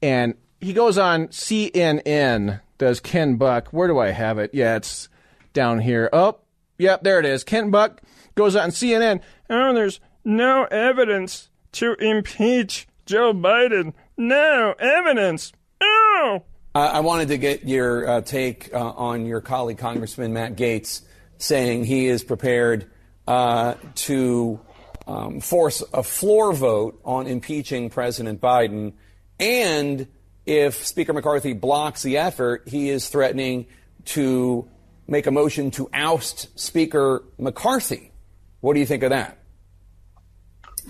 and 0.00 0.32
he 0.58 0.72
goes 0.72 0.96
on 0.96 1.28
CNN, 1.28 2.62
does 2.78 2.98
Ken 2.98 3.36
Buck. 3.36 3.68
Where 3.72 3.88
do 3.88 3.98
I 3.98 4.08
have 4.08 4.38
it? 4.38 4.54
Yeah, 4.54 4.76
it's 4.76 5.10
down 5.52 5.80
here. 5.80 6.08
Oh, 6.14 6.38
yep, 6.78 7.02
there 7.02 7.18
it 7.18 7.26
is. 7.26 7.44
Ken 7.44 7.70
Buck 7.70 8.00
goes 8.34 8.56
on 8.56 8.70
CNN. 8.70 9.20
Oh, 9.50 9.74
there's 9.74 10.00
no 10.24 10.64
evidence 10.70 11.50
to 11.72 11.92
impeach 11.96 12.88
Joe 13.04 13.34
Biden. 13.34 13.92
No 14.16 14.74
evidence. 14.78 15.52
Oh. 15.82 16.44
I 16.78 17.00
wanted 17.00 17.28
to 17.28 17.38
get 17.38 17.64
your 17.64 18.08
uh, 18.08 18.20
take 18.20 18.72
uh, 18.72 18.78
on 18.78 19.26
your 19.26 19.40
colleague, 19.40 19.78
Congressman 19.78 20.32
Matt 20.32 20.56
Gaetz, 20.56 21.02
saying 21.38 21.84
he 21.84 22.06
is 22.06 22.22
prepared 22.22 22.90
uh, 23.26 23.74
to 23.94 24.60
um, 25.06 25.40
force 25.40 25.82
a 25.92 26.02
floor 26.02 26.52
vote 26.52 27.00
on 27.04 27.26
impeaching 27.26 27.90
President 27.90 28.40
Biden. 28.40 28.92
And 29.40 30.06
if 30.46 30.86
Speaker 30.86 31.12
McCarthy 31.12 31.52
blocks 31.52 32.02
the 32.02 32.18
effort, 32.18 32.68
he 32.68 32.90
is 32.90 33.08
threatening 33.08 33.66
to 34.06 34.68
make 35.06 35.26
a 35.26 35.30
motion 35.30 35.70
to 35.72 35.88
oust 35.92 36.58
Speaker 36.58 37.24
McCarthy. 37.38 38.12
What 38.60 38.74
do 38.74 38.80
you 38.80 38.86
think 38.86 39.02
of 39.02 39.10
that? 39.10 39.37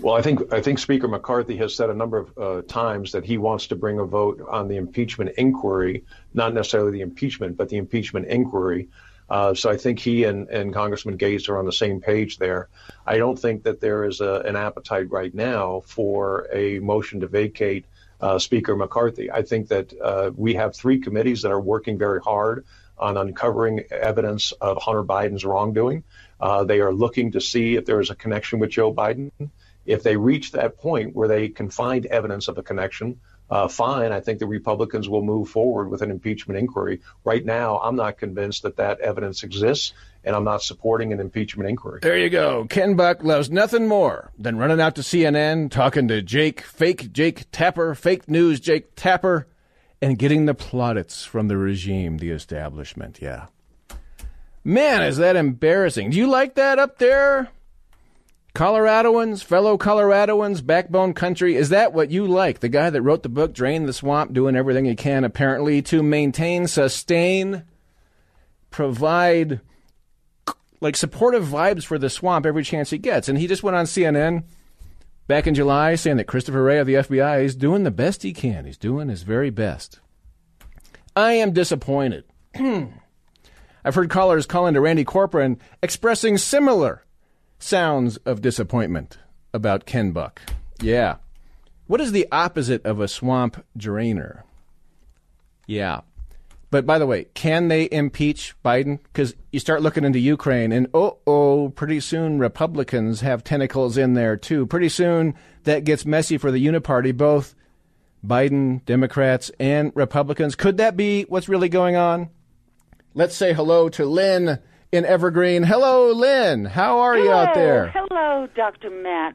Well, 0.00 0.14
I 0.14 0.22
think 0.22 0.52
I 0.52 0.60
think 0.60 0.78
Speaker 0.78 1.08
McCarthy 1.08 1.56
has 1.56 1.74
said 1.74 1.90
a 1.90 1.94
number 1.94 2.18
of 2.18 2.38
uh, 2.38 2.62
times 2.62 3.12
that 3.12 3.24
he 3.24 3.36
wants 3.36 3.66
to 3.68 3.76
bring 3.76 3.98
a 3.98 4.04
vote 4.04 4.40
on 4.48 4.68
the 4.68 4.76
impeachment 4.76 5.32
inquiry, 5.36 6.04
not 6.32 6.54
necessarily 6.54 6.92
the 6.92 7.00
impeachment, 7.00 7.56
but 7.56 7.68
the 7.68 7.78
impeachment 7.78 8.26
inquiry. 8.26 8.88
Uh, 9.28 9.54
so 9.54 9.68
I 9.68 9.76
think 9.76 9.98
he 9.98 10.24
and, 10.24 10.48
and 10.48 10.72
Congressman 10.72 11.18
Gaetz 11.18 11.48
are 11.48 11.58
on 11.58 11.66
the 11.66 11.72
same 11.72 12.00
page 12.00 12.38
there. 12.38 12.68
I 13.06 13.18
don't 13.18 13.38
think 13.38 13.64
that 13.64 13.80
there 13.80 14.04
is 14.04 14.20
a, 14.20 14.42
an 14.46 14.54
appetite 14.54 15.10
right 15.10 15.34
now 15.34 15.82
for 15.84 16.46
a 16.52 16.78
motion 16.78 17.20
to 17.20 17.26
vacate 17.26 17.84
uh, 18.20 18.38
Speaker 18.38 18.76
McCarthy. 18.76 19.30
I 19.30 19.42
think 19.42 19.68
that 19.68 19.92
uh, 20.00 20.30
we 20.34 20.54
have 20.54 20.76
three 20.76 21.00
committees 21.00 21.42
that 21.42 21.50
are 21.50 21.60
working 21.60 21.98
very 21.98 22.20
hard 22.20 22.64
on 22.96 23.16
uncovering 23.16 23.84
evidence 23.90 24.52
of 24.52 24.80
Hunter 24.80 25.04
Biden's 25.04 25.44
wrongdoing. 25.44 26.04
Uh, 26.40 26.64
they 26.64 26.80
are 26.80 26.92
looking 26.92 27.32
to 27.32 27.40
see 27.40 27.76
if 27.76 27.84
there 27.84 28.00
is 28.00 28.10
a 28.10 28.14
connection 28.14 28.60
with 28.60 28.70
Joe 28.70 28.94
Biden. 28.94 29.30
If 29.88 30.02
they 30.02 30.16
reach 30.16 30.52
that 30.52 30.76
point 30.76 31.16
where 31.16 31.26
they 31.26 31.48
can 31.48 31.70
find 31.70 32.04
evidence 32.06 32.46
of 32.46 32.58
a 32.58 32.62
connection, 32.62 33.18
uh, 33.50 33.68
fine. 33.68 34.12
I 34.12 34.20
think 34.20 34.38
the 34.38 34.46
Republicans 34.46 35.08
will 35.08 35.22
move 35.22 35.48
forward 35.48 35.90
with 35.90 36.02
an 36.02 36.10
impeachment 36.10 36.58
inquiry. 36.58 37.00
Right 37.24 37.44
now, 37.44 37.78
I'm 37.78 37.96
not 37.96 38.18
convinced 38.18 38.62
that 38.64 38.76
that 38.76 39.00
evidence 39.00 39.42
exists, 39.42 39.94
and 40.24 40.36
I'm 40.36 40.44
not 40.44 40.62
supporting 40.62 41.12
an 41.14 41.20
impeachment 41.20 41.70
inquiry. 41.70 42.00
There 42.02 42.18
you 42.18 42.28
go. 42.28 42.66
Ken 42.68 42.94
Buck 42.94 43.24
loves 43.24 43.50
nothing 43.50 43.88
more 43.88 44.30
than 44.38 44.58
running 44.58 44.80
out 44.80 44.94
to 44.96 45.00
CNN, 45.00 45.70
talking 45.70 46.08
to 46.08 46.20
Jake, 46.20 46.60
fake 46.60 47.10
Jake 47.12 47.50
Tapper, 47.50 47.94
fake 47.94 48.28
news 48.28 48.60
Jake 48.60 48.94
Tapper, 48.94 49.46
and 50.02 50.18
getting 50.18 50.44
the 50.44 50.54
plaudits 50.54 51.24
from 51.24 51.48
the 51.48 51.56
regime, 51.56 52.18
the 52.18 52.30
establishment. 52.30 53.20
Yeah. 53.22 53.46
Man, 54.62 55.02
is 55.02 55.16
that 55.16 55.36
embarrassing. 55.36 56.10
Do 56.10 56.18
you 56.18 56.28
like 56.28 56.56
that 56.56 56.78
up 56.78 56.98
there? 56.98 57.48
Coloradoans, 58.54 59.44
fellow 59.44 59.78
Coloradoans, 59.78 60.64
backbone 60.64 61.14
country, 61.14 61.54
is 61.54 61.68
that 61.68 61.92
what 61.92 62.10
you 62.10 62.26
like? 62.26 62.60
The 62.60 62.68
guy 62.68 62.90
that 62.90 63.02
wrote 63.02 63.22
the 63.22 63.28
book, 63.28 63.52
Drain 63.52 63.86
the 63.86 63.92
Swamp, 63.92 64.32
doing 64.32 64.56
everything 64.56 64.84
he 64.84 64.96
can 64.96 65.24
apparently 65.24 65.82
to 65.82 66.02
maintain, 66.02 66.66
sustain, 66.66 67.64
provide 68.70 69.60
like 70.80 70.96
supportive 70.96 71.44
vibes 71.44 71.84
for 71.84 71.98
the 71.98 72.10
swamp 72.10 72.46
every 72.46 72.62
chance 72.62 72.90
he 72.90 72.98
gets. 72.98 73.28
And 73.28 73.38
he 73.38 73.46
just 73.46 73.62
went 73.62 73.76
on 73.76 73.86
CNN 73.86 74.44
back 75.26 75.46
in 75.46 75.54
July 75.54 75.94
saying 75.94 76.16
that 76.18 76.26
Christopher 76.26 76.62
Wray 76.62 76.78
of 76.78 76.86
the 76.86 76.94
FBI 76.94 77.42
is 77.42 77.56
doing 77.56 77.84
the 77.84 77.90
best 77.90 78.22
he 78.22 78.32
can. 78.32 78.64
He's 78.64 78.78
doing 78.78 79.08
his 79.08 79.22
very 79.22 79.50
best. 79.50 80.00
I 81.16 81.32
am 81.34 81.52
disappointed. 81.52 82.24
I've 82.54 83.94
heard 83.94 84.10
callers 84.10 84.46
calling 84.46 84.74
to 84.74 84.80
Randy 84.80 85.04
Corporon 85.04 85.58
expressing 85.82 86.38
similar 86.38 87.04
sounds 87.58 88.16
of 88.18 88.40
disappointment 88.40 89.18
about 89.52 89.86
Ken 89.86 90.12
Buck. 90.12 90.40
Yeah. 90.80 91.16
What 91.86 92.00
is 92.00 92.12
the 92.12 92.28
opposite 92.30 92.84
of 92.84 93.00
a 93.00 93.08
swamp 93.08 93.64
drainer? 93.76 94.44
Yeah. 95.66 96.02
But 96.70 96.84
by 96.84 96.98
the 96.98 97.06
way, 97.06 97.26
can 97.34 97.68
they 97.68 97.88
impeach 97.90 98.54
Biden? 98.62 99.00
Because 99.02 99.34
you 99.52 99.58
start 99.58 99.80
looking 99.80 100.04
into 100.04 100.18
Ukraine, 100.18 100.70
and 100.70 100.86
oh, 100.92 101.16
oh, 101.26 101.70
pretty 101.70 102.00
soon 102.00 102.38
Republicans 102.38 103.22
have 103.22 103.42
tentacles 103.42 103.96
in 103.96 104.12
there 104.12 104.36
too. 104.36 104.66
Pretty 104.66 104.90
soon 104.90 105.34
that 105.64 105.84
gets 105.84 106.04
messy 106.04 106.36
for 106.36 106.50
the 106.50 106.64
Uniparty, 106.64 107.16
both 107.16 107.54
Biden, 108.24 108.84
Democrats, 108.84 109.50
and 109.58 109.92
Republicans. 109.94 110.56
Could 110.56 110.76
that 110.76 110.96
be 110.96 111.22
what's 111.22 111.48
really 111.48 111.70
going 111.70 111.96
on? 111.96 112.28
Let's 113.14 113.34
say 113.34 113.54
hello 113.54 113.88
to 113.90 114.04
Lynn 114.04 114.58
in 114.92 115.04
Evergreen. 115.04 115.62
Hello, 115.62 116.12
Lynn. 116.12 116.64
How 116.64 116.98
are 117.00 117.14
Hello. 117.14 117.24
you 117.24 117.32
out 117.32 117.54
there? 117.54 117.88
Hello, 117.88 118.48
Dr. 118.54 118.90
Matt. 118.90 119.34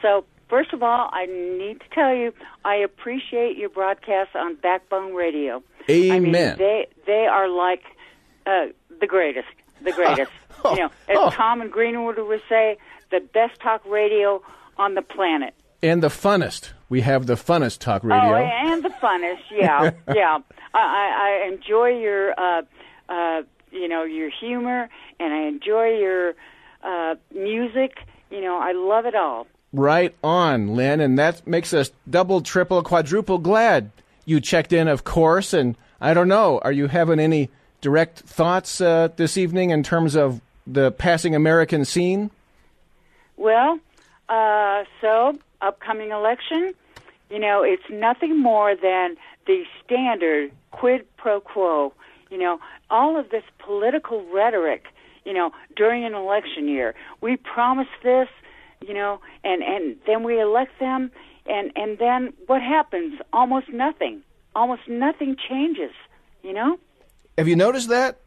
So, 0.00 0.24
first 0.48 0.72
of 0.72 0.82
all, 0.82 1.08
I 1.12 1.26
need 1.26 1.80
to 1.80 1.86
tell 1.94 2.14
you, 2.14 2.32
I 2.64 2.76
appreciate 2.76 3.56
your 3.56 3.68
broadcasts 3.68 4.34
on 4.34 4.56
Backbone 4.56 5.14
Radio. 5.14 5.62
Amen. 5.90 6.12
I 6.12 6.18
mean, 6.20 6.32
they 6.32 6.86
they 7.06 7.26
are 7.26 7.48
like 7.48 7.82
uh, 8.46 8.66
the 9.00 9.06
greatest, 9.06 9.48
the 9.82 9.92
greatest. 10.00 10.30
you 10.64 10.76
know, 10.76 10.86
as 11.08 11.16
Oh. 11.16 11.30
Tom 11.30 11.60
and 11.60 11.70
Greenwood 11.72 12.18
would 12.18 12.42
say, 12.48 12.78
the 13.10 13.20
best 13.20 13.60
talk 13.60 13.84
radio 13.86 14.42
on 14.76 14.94
the 14.94 15.02
planet. 15.02 15.54
And 15.82 16.02
the 16.02 16.08
funnest. 16.08 16.70
We 16.88 17.00
have 17.00 17.26
the 17.26 17.34
funnest 17.34 17.80
talk 17.80 18.04
radio. 18.04 18.34
Oh, 18.34 18.36
and 18.36 18.84
the 18.84 18.90
funnest, 18.90 19.40
yeah, 19.50 19.90
yeah. 20.14 20.38
I, 20.72 20.78
I, 20.78 21.42
I 21.44 21.48
enjoy 21.52 21.88
your, 21.98 22.32
uh, 22.38 22.62
uh, 23.08 23.42
you 23.72 23.88
know, 23.88 24.04
your 24.04 24.30
humor, 24.30 24.88
and 25.18 25.32
I 25.32 25.42
enjoy 25.42 25.98
your 25.98 26.34
uh, 26.82 27.14
music. 27.34 27.98
You 28.30 28.40
know, 28.40 28.58
I 28.58 28.72
love 28.72 29.06
it 29.06 29.14
all. 29.14 29.46
Right 29.72 30.14
on, 30.22 30.74
Lynn, 30.74 31.00
and 31.00 31.18
that 31.18 31.46
makes 31.46 31.72
us 31.72 31.90
double, 32.08 32.42
triple, 32.42 32.82
quadruple 32.82 33.38
glad 33.38 33.90
you 34.24 34.40
checked 34.40 34.72
in, 34.72 34.86
of 34.88 35.04
course, 35.04 35.52
and 35.52 35.76
I 36.00 36.14
don't 36.14 36.28
know. 36.28 36.58
Are 36.58 36.72
you 36.72 36.88
having 36.88 37.18
any 37.18 37.48
direct 37.80 38.20
thoughts 38.20 38.80
uh, 38.80 39.08
this 39.16 39.36
evening 39.36 39.70
in 39.70 39.82
terms 39.82 40.14
of 40.14 40.40
the 40.66 40.92
passing 40.92 41.34
American 41.34 41.84
scene? 41.84 42.30
Well, 43.36 43.78
uh, 44.28 44.84
so 45.00 45.38
upcoming 45.60 46.10
election, 46.10 46.74
you 47.30 47.38
know, 47.38 47.62
it's 47.62 47.82
nothing 47.90 48.38
more 48.38 48.76
than 48.76 49.16
the 49.46 49.64
standard 49.84 50.52
quid 50.70 51.06
pro 51.16 51.40
quo. 51.40 51.92
You 52.30 52.38
know, 52.38 52.60
all 52.92 53.18
of 53.18 53.30
this 53.30 53.42
political 53.58 54.24
rhetoric. 54.32 54.84
You 55.24 55.32
know, 55.32 55.50
during 55.76 56.04
an 56.04 56.14
election 56.14 56.68
year, 56.68 56.94
we 57.20 57.36
promise 57.36 57.88
this. 58.04 58.28
You 58.86 58.94
know, 58.94 59.20
and 59.42 59.62
and 59.62 59.96
then 60.06 60.24
we 60.24 60.40
elect 60.40 60.78
them, 60.78 61.10
and 61.46 61.72
and 61.76 61.98
then 61.98 62.32
what 62.46 62.60
happens? 62.60 63.20
Almost 63.32 63.68
nothing. 63.72 64.22
Almost 64.54 64.82
nothing 64.88 65.36
changes. 65.48 65.92
You 66.42 66.52
know. 66.52 66.78
Have 67.38 67.48
you 67.48 67.56
noticed 67.56 67.88
that? 67.88 68.20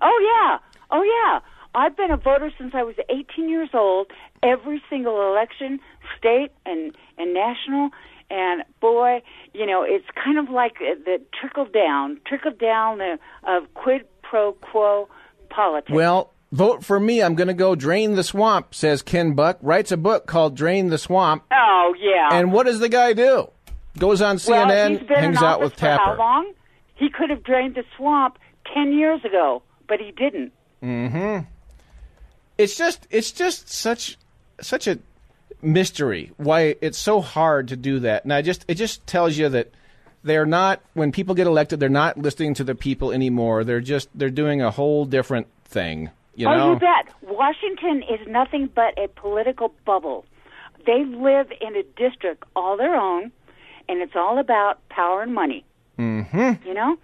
Oh 0.00 0.18
yeah. 0.32 0.58
Oh 0.90 1.02
yeah. 1.02 1.40
I've 1.72 1.96
been 1.96 2.10
a 2.10 2.16
voter 2.16 2.50
since 2.58 2.72
I 2.74 2.82
was 2.82 2.96
18 3.08 3.48
years 3.48 3.70
old. 3.72 4.08
Every 4.42 4.82
single 4.90 5.30
election, 5.30 5.78
state 6.18 6.50
and 6.66 6.96
and 7.16 7.32
national, 7.32 7.90
and 8.30 8.62
boy, 8.80 9.22
you 9.52 9.66
know, 9.66 9.82
it's 9.82 10.06
kind 10.14 10.38
of 10.38 10.48
like 10.48 10.78
the 10.78 11.20
trickle 11.38 11.66
down, 11.66 12.20
trickle 12.26 12.52
down 12.52 12.98
the, 12.98 13.18
of 13.42 13.74
quid 13.74 14.02
pro 14.30 14.52
quo 14.52 15.08
politics. 15.50 15.92
Well, 15.92 16.32
vote 16.52 16.84
for 16.84 17.00
me. 17.00 17.20
I'm 17.20 17.34
going 17.34 17.48
to 17.48 17.54
go 17.54 17.74
drain 17.74 18.14
the 18.14 18.22
swamp, 18.22 18.74
says 18.74 19.02
Ken 19.02 19.34
Buck. 19.34 19.58
Writes 19.60 19.90
a 19.90 19.96
book 19.96 20.26
called 20.26 20.56
Drain 20.56 20.88
the 20.88 20.98
Swamp. 20.98 21.44
Oh 21.52 21.94
yeah. 21.98 22.28
And 22.32 22.52
what 22.52 22.66
does 22.66 22.78
the 22.78 22.88
guy 22.88 23.12
do? 23.12 23.50
Goes 23.98 24.22
on 24.22 24.38
well, 24.46 24.66
CNN, 24.66 24.90
he's 24.90 25.08
been 25.08 25.18
hangs 25.18 25.42
out 25.42 25.60
with 25.60 25.74
Tapper. 25.74 26.02
How 26.02 26.16
long? 26.16 26.52
He 26.94 27.10
could 27.10 27.28
have 27.28 27.42
drained 27.42 27.74
the 27.74 27.84
swamp 27.96 28.38
10 28.72 28.92
years 28.92 29.24
ago, 29.24 29.62
but 29.88 29.98
he 30.00 30.12
didn't. 30.12 30.52
Mm-hmm. 30.82 31.46
It's 32.56 32.76
just 32.76 33.06
it's 33.10 33.32
just 33.32 33.68
such 33.68 34.16
such 34.60 34.86
a 34.86 34.98
mystery 35.62 36.30
why 36.36 36.76
it's 36.80 36.98
so 36.98 37.20
hard 37.20 37.68
to 37.68 37.76
do 37.76 37.98
that. 38.00 38.24
And 38.24 38.32
I 38.32 38.42
just 38.42 38.64
it 38.68 38.74
just 38.76 39.06
tells 39.06 39.36
you 39.36 39.48
that 39.48 39.72
they're 40.22 40.46
not 40.46 40.80
when 40.94 41.12
people 41.12 41.34
get 41.34 41.46
elected, 41.46 41.80
they're 41.80 41.88
not 41.88 42.18
listening 42.18 42.54
to 42.54 42.64
the 42.64 42.74
people 42.74 43.12
anymore. 43.12 43.64
They're 43.64 43.80
just 43.80 44.08
they're 44.14 44.30
doing 44.30 44.60
a 44.60 44.70
whole 44.70 45.04
different 45.04 45.46
thing. 45.64 46.10
You 46.34 46.46
know 46.46 46.52
oh 46.52 46.72
you 46.72 46.78
bet. 46.78 47.12
Washington 47.22 48.02
is 48.02 48.26
nothing 48.26 48.68
but 48.74 48.98
a 48.98 49.08
political 49.08 49.72
bubble. 49.84 50.24
They 50.86 51.04
live 51.04 51.52
in 51.60 51.76
a 51.76 51.82
district 51.96 52.44
all 52.56 52.76
their 52.76 52.94
own, 52.94 53.32
and 53.88 54.00
it's 54.00 54.16
all 54.16 54.38
about 54.38 54.86
power 54.88 55.22
and 55.22 55.34
money. 55.34 55.64
Mm-hmm. 55.98 56.66
You 56.66 56.74
know, 56.74 56.96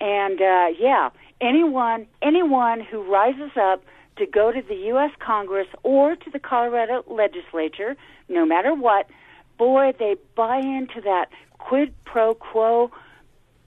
and 0.00 0.40
uh, 0.40 0.66
yeah, 0.78 1.10
anyone 1.40 2.06
anyone 2.22 2.80
who 2.80 3.02
rises 3.02 3.50
up 3.56 3.82
to 4.16 4.26
go 4.26 4.52
to 4.52 4.62
the 4.62 4.74
U.S. 4.74 5.10
Congress 5.18 5.66
or 5.82 6.14
to 6.14 6.30
the 6.30 6.38
Colorado 6.38 7.04
legislature, 7.08 7.96
no 8.28 8.44
matter 8.44 8.74
what, 8.74 9.08
boy, 9.60 9.92
they 9.98 10.16
buy 10.34 10.56
into 10.56 11.02
that 11.02 11.26
quid 11.58 11.92
pro 12.06 12.32
quo 12.34 12.90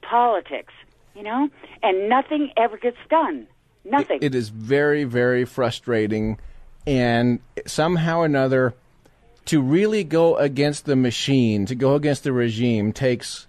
politics, 0.02 0.74
you 1.14 1.22
know, 1.22 1.48
and 1.84 2.08
nothing 2.08 2.50
ever 2.56 2.76
gets 2.76 2.98
done. 3.08 3.46
Nothing. 3.84 4.18
It 4.20 4.34
is 4.34 4.48
very, 4.48 5.04
very 5.04 5.44
frustrating, 5.44 6.38
and 6.84 7.38
somehow 7.64 8.18
or 8.20 8.24
another, 8.24 8.74
to 9.46 9.62
really 9.62 10.02
go 10.02 10.36
against 10.36 10.84
the 10.84 10.96
machine, 10.96 11.64
to 11.66 11.76
go 11.76 11.94
against 11.94 12.24
the 12.24 12.32
regime, 12.32 12.92
takes 12.92 13.46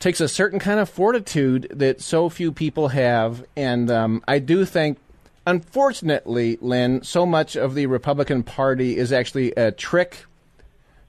takes 0.00 0.20
a 0.20 0.28
certain 0.28 0.58
kind 0.58 0.80
of 0.80 0.88
fortitude 0.88 1.70
that 1.74 2.00
so 2.00 2.28
few 2.30 2.50
people 2.50 2.88
have. 2.88 3.44
And 3.54 3.90
um, 3.90 4.24
I 4.26 4.38
do 4.38 4.64
think, 4.64 4.98
unfortunately, 5.46 6.58
Lynn, 6.60 7.04
so 7.04 7.24
much 7.26 7.54
of 7.54 7.74
the 7.74 7.86
Republican 7.86 8.42
Party 8.42 8.96
is 8.96 9.12
actually 9.12 9.52
a 9.52 9.70
trick 9.70 10.24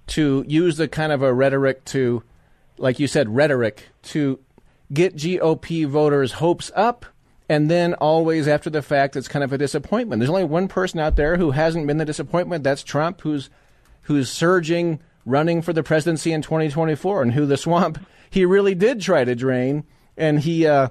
to 0.08 0.44
use 0.48 0.78
the 0.78 0.88
kind 0.88 1.12
of 1.12 1.22
a 1.22 1.34
rhetoric 1.34 1.86
to, 1.86 2.24
like 2.78 3.00
you 3.00 3.08
said, 3.08 3.30
rhetoric 3.30 3.90
to 4.04 4.40
get 4.94 5.16
GOP 5.16 5.88
voters' 5.88 6.34
hopes 6.34 6.72
up. 6.76 7.06
And 7.48 7.70
then 7.70 7.94
always 7.96 8.48
after 8.48 8.70
the 8.70 8.82
fact, 8.82 9.16
it's 9.16 9.28
kind 9.28 9.44
of 9.44 9.52
a 9.52 9.58
disappointment. 9.58 10.20
There's 10.20 10.30
only 10.30 10.44
one 10.44 10.68
person 10.68 11.00
out 11.00 11.16
there 11.16 11.38
who 11.38 11.52
hasn't 11.52 11.88
been 11.88 11.98
the 11.98 12.06
disappointment. 12.06 12.64
That's 12.64 12.84
Trump, 12.84 13.22
who's 13.22 13.50
who's 14.04 14.30
surging, 14.30 15.00
running 15.26 15.62
for 15.62 15.74
the 15.74 15.84
presidency 15.84 16.32
in 16.32 16.42
2024, 16.42 17.22
and 17.22 17.34
who 17.34 17.46
the 17.46 17.58
swamp 17.58 18.00
he 18.30 18.46
really 18.46 18.74
did 18.74 19.02
try 19.02 19.26
to 19.26 19.36
drain, 19.36 19.84
and 20.16 20.40
he 20.40 20.66
uh, 20.66 20.90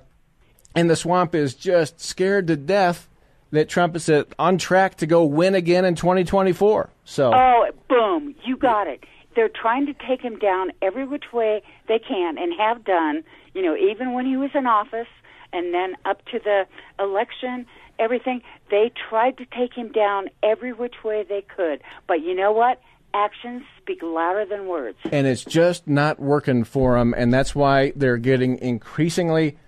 and 0.75 0.90
the 0.90 0.96
swamp 0.96 1.35
is 1.35 1.55
just 1.55 2.01
scared 2.01 2.46
to 2.46 2.57
death 2.57 3.09
that 3.52 3.68
Trump 3.68 3.96
is 3.96 4.08
uh, 4.08 4.24
on 4.38 4.58
track 4.58 4.96
to 4.96 5.06
go 5.06 5.24
win 5.24 5.54
again 5.54 5.84
in 5.84 5.94
2024. 5.94 6.90
So 7.04 7.32
Oh, 7.34 7.70
boom! 7.88 8.34
You 8.44 8.56
got 8.56 8.86
it. 8.86 9.04
They're 9.36 9.48
trying 9.48 9.86
to 9.86 9.94
take 9.94 10.20
him 10.20 10.38
down 10.38 10.72
every 10.82 11.06
which 11.06 11.32
way 11.32 11.62
they 11.88 11.98
can, 11.98 12.36
and 12.38 12.52
have 12.58 12.84
done. 12.84 13.22
You 13.54 13.62
know, 13.62 13.76
even 13.76 14.12
when 14.12 14.26
he 14.26 14.36
was 14.36 14.50
in 14.54 14.66
office, 14.66 15.08
and 15.52 15.72
then 15.74 15.96
up 16.04 16.24
to 16.26 16.38
the 16.38 16.66
election, 16.98 17.66
everything. 17.98 18.42
They 18.70 18.92
tried 19.08 19.36
to 19.38 19.46
take 19.46 19.74
him 19.74 19.90
down 19.92 20.28
every 20.42 20.72
which 20.72 21.02
way 21.04 21.24
they 21.28 21.42
could. 21.42 21.80
But 22.06 22.22
you 22.22 22.34
know 22.34 22.52
what? 22.52 22.80
Actions 23.12 23.62
speak 23.80 24.00
louder 24.02 24.46
than 24.46 24.68
words. 24.68 24.96
and 25.10 25.26
it's 25.26 25.44
just 25.44 25.88
not 25.88 26.20
working 26.20 26.62
for 26.62 26.96
them, 26.96 27.12
and 27.16 27.34
that's 27.34 27.54
why 27.56 27.92
they're 27.96 28.16
getting 28.18 28.58
increasingly 28.58 29.58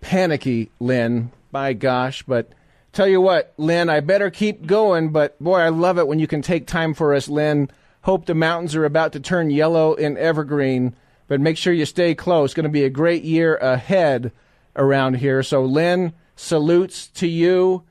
panicky, 0.00 0.70
Lynn. 0.80 1.30
By 1.52 1.72
gosh, 1.74 2.22
but 2.22 2.48
tell 2.96 3.06
you 3.06 3.20
what, 3.20 3.52
Lynn, 3.58 3.90
I 3.90 4.00
better 4.00 4.30
keep 4.30 4.66
going. 4.66 5.10
But 5.10 5.38
boy, 5.38 5.58
I 5.58 5.68
love 5.68 5.98
it 5.98 6.08
when 6.08 6.18
you 6.18 6.26
can 6.26 6.42
take 6.42 6.66
time 6.66 6.94
for 6.94 7.14
us, 7.14 7.28
Lynn. 7.28 7.70
Hope 8.02 8.26
the 8.26 8.34
mountains 8.34 8.74
are 8.74 8.84
about 8.84 9.12
to 9.12 9.20
turn 9.20 9.50
yellow 9.50 9.94
in 9.94 10.16
evergreen, 10.16 10.94
but 11.28 11.40
make 11.40 11.56
sure 11.56 11.72
you 11.72 11.84
stay 11.84 12.14
close. 12.14 12.48
It's 12.50 12.54
going 12.54 12.64
to 12.64 12.70
be 12.70 12.84
a 12.84 12.90
great 12.90 13.24
year 13.24 13.56
ahead 13.56 14.32
around 14.76 15.14
here. 15.14 15.42
So, 15.42 15.64
Lynn, 15.64 16.14
salutes 16.36 17.08
to 17.08 17.26
you. 17.26 17.82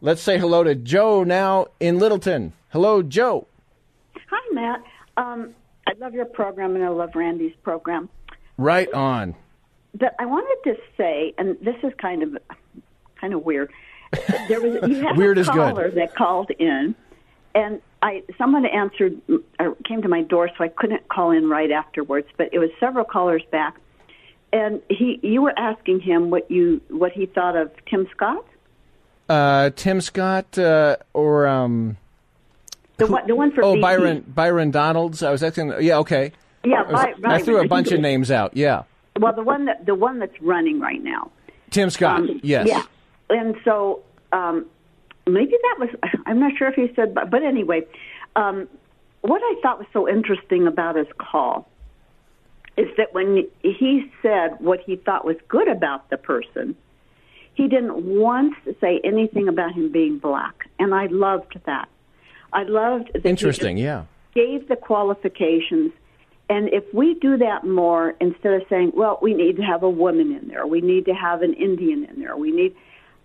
Let's 0.00 0.22
say 0.22 0.38
hello 0.38 0.62
to 0.62 0.74
Joe 0.74 1.24
now 1.24 1.66
in 1.80 1.98
Littleton. 1.98 2.52
Hello, 2.68 3.02
Joe. 3.02 3.46
Hi, 4.30 4.54
Matt. 4.54 4.82
Um, 5.16 5.54
I 5.86 5.92
love 5.98 6.14
your 6.14 6.26
program 6.26 6.74
and 6.76 6.84
I 6.84 6.88
love 6.88 7.14
Randy's 7.14 7.54
program. 7.62 8.08
Right 8.58 8.92
on. 8.92 9.34
But 9.94 10.14
I 10.18 10.26
wanted 10.26 10.70
to 10.70 10.76
say, 10.96 11.34
and 11.38 11.56
this 11.60 11.76
is 11.82 11.92
kind 11.98 12.22
of 12.22 12.38
kind 13.20 13.34
of 13.34 13.44
weird. 13.44 13.70
There 14.48 14.60
was 14.60 14.88
you 14.88 14.96
had 15.06 15.16
Weird 15.16 15.38
a 15.38 15.44
caller 15.44 15.90
that 15.90 16.14
called 16.14 16.50
in, 16.58 16.94
and 17.54 17.80
I 18.02 18.22
someone 18.36 18.66
answered 18.66 19.20
or 19.58 19.74
came 19.84 20.02
to 20.02 20.08
my 20.08 20.22
door, 20.22 20.50
so 20.56 20.64
I 20.64 20.68
couldn't 20.68 21.08
call 21.08 21.30
in 21.30 21.48
right 21.48 21.70
afterwards. 21.70 22.28
But 22.36 22.50
it 22.52 22.58
was 22.58 22.70
several 22.78 23.04
callers 23.04 23.42
back, 23.50 23.76
and 24.52 24.82
he 24.90 25.18
you 25.22 25.42
were 25.42 25.58
asking 25.58 26.00
him 26.00 26.30
what 26.30 26.50
you 26.50 26.80
what 26.88 27.12
he 27.12 27.26
thought 27.26 27.56
of 27.56 27.70
Tim 27.86 28.06
Scott, 28.10 28.44
Uh, 29.28 29.70
Tim 29.76 30.00
Scott 30.00 30.58
uh, 30.58 30.96
or 31.14 31.46
um, 31.46 31.96
the 32.98 33.06
one 33.06 33.26
the 33.26 33.34
one 33.34 33.52
for 33.52 33.64
oh. 33.64 33.80
Byron 33.80 34.24
Byron 34.28 34.70
Donalds. 34.70 35.22
I 35.22 35.30
was 35.30 35.42
asking. 35.42 35.72
Yeah, 35.80 35.98
okay. 35.98 36.32
Yeah, 36.64 36.82
I, 36.82 36.92
was- 36.92 37.24
I 37.24 37.42
threw 37.42 37.60
a 37.60 37.66
bunch 37.66 37.90
of 37.92 38.00
names 38.00 38.30
out. 38.30 38.56
Yeah, 38.56 38.82
Well, 39.18 39.32
the 39.32 39.42
one 39.42 39.64
that 39.64 39.86
the 39.86 39.94
one 39.94 40.18
that's 40.18 40.40
running 40.40 40.80
right 40.80 41.02
now. 41.02 41.30
Tim 41.70 41.88
Scott. 41.90 42.20
Um, 42.20 42.40
yes. 42.42 42.68
Yeah. 42.68 42.82
And 43.30 43.56
so 43.64 44.02
um, 44.32 44.66
maybe 45.26 45.52
that 45.52 45.76
was, 45.78 45.88
I'm 46.26 46.40
not 46.40 46.52
sure 46.56 46.68
if 46.68 46.74
he 46.74 46.92
said, 46.94 47.14
but, 47.14 47.30
but 47.30 47.42
anyway, 47.42 47.82
um, 48.36 48.68
what 49.22 49.40
I 49.42 49.54
thought 49.62 49.78
was 49.78 49.88
so 49.92 50.08
interesting 50.08 50.66
about 50.66 50.96
his 50.96 51.06
call 51.18 51.68
is 52.76 52.88
that 52.96 53.12
when 53.12 53.46
he 53.62 54.10
said 54.22 54.56
what 54.58 54.80
he 54.80 54.96
thought 54.96 55.24
was 55.24 55.36
good 55.48 55.68
about 55.68 56.08
the 56.10 56.16
person, 56.16 56.74
he 57.54 57.68
didn't 57.68 58.02
once 58.02 58.54
say 58.80 59.00
anything 59.04 59.46
about 59.48 59.72
him 59.74 59.92
being 59.92 60.18
black. 60.18 60.68
And 60.78 60.94
I 60.94 61.06
loved 61.06 61.58
that. 61.66 61.88
I 62.52 62.62
loved 62.64 63.10
that 63.12 63.22
he 63.22 63.28
Interesting. 63.28 63.76
Yeah. 63.76 64.04
gave 64.34 64.68
the 64.68 64.76
qualifications. 64.76 65.92
And 66.48 66.68
if 66.70 66.84
we 66.92 67.14
do 67.14 67.36
that 67.38 67.66
more, 67.66 68.14
instead 68.20 68.54
of 68.54 68.62
saying, 68.68 68.92
well, 68.94 69.18
we 69.22 69.34
need 69.34 69.56
to 69.56 69.62
have 69.62 69.82
a 69.82 69.90
woman 69.90 70.32
in 70.32 70.48
there, 70.48 70.66
we 70.66 70.80
need 70.80 71.04
to 71.06 71.14
have 71.14 71.42
an 71.42 71.54
Indian 71.54 72.04
in 72.04 72.20
there, 72.20 72.36
we 72.36 72.50
need, 72.50 72.74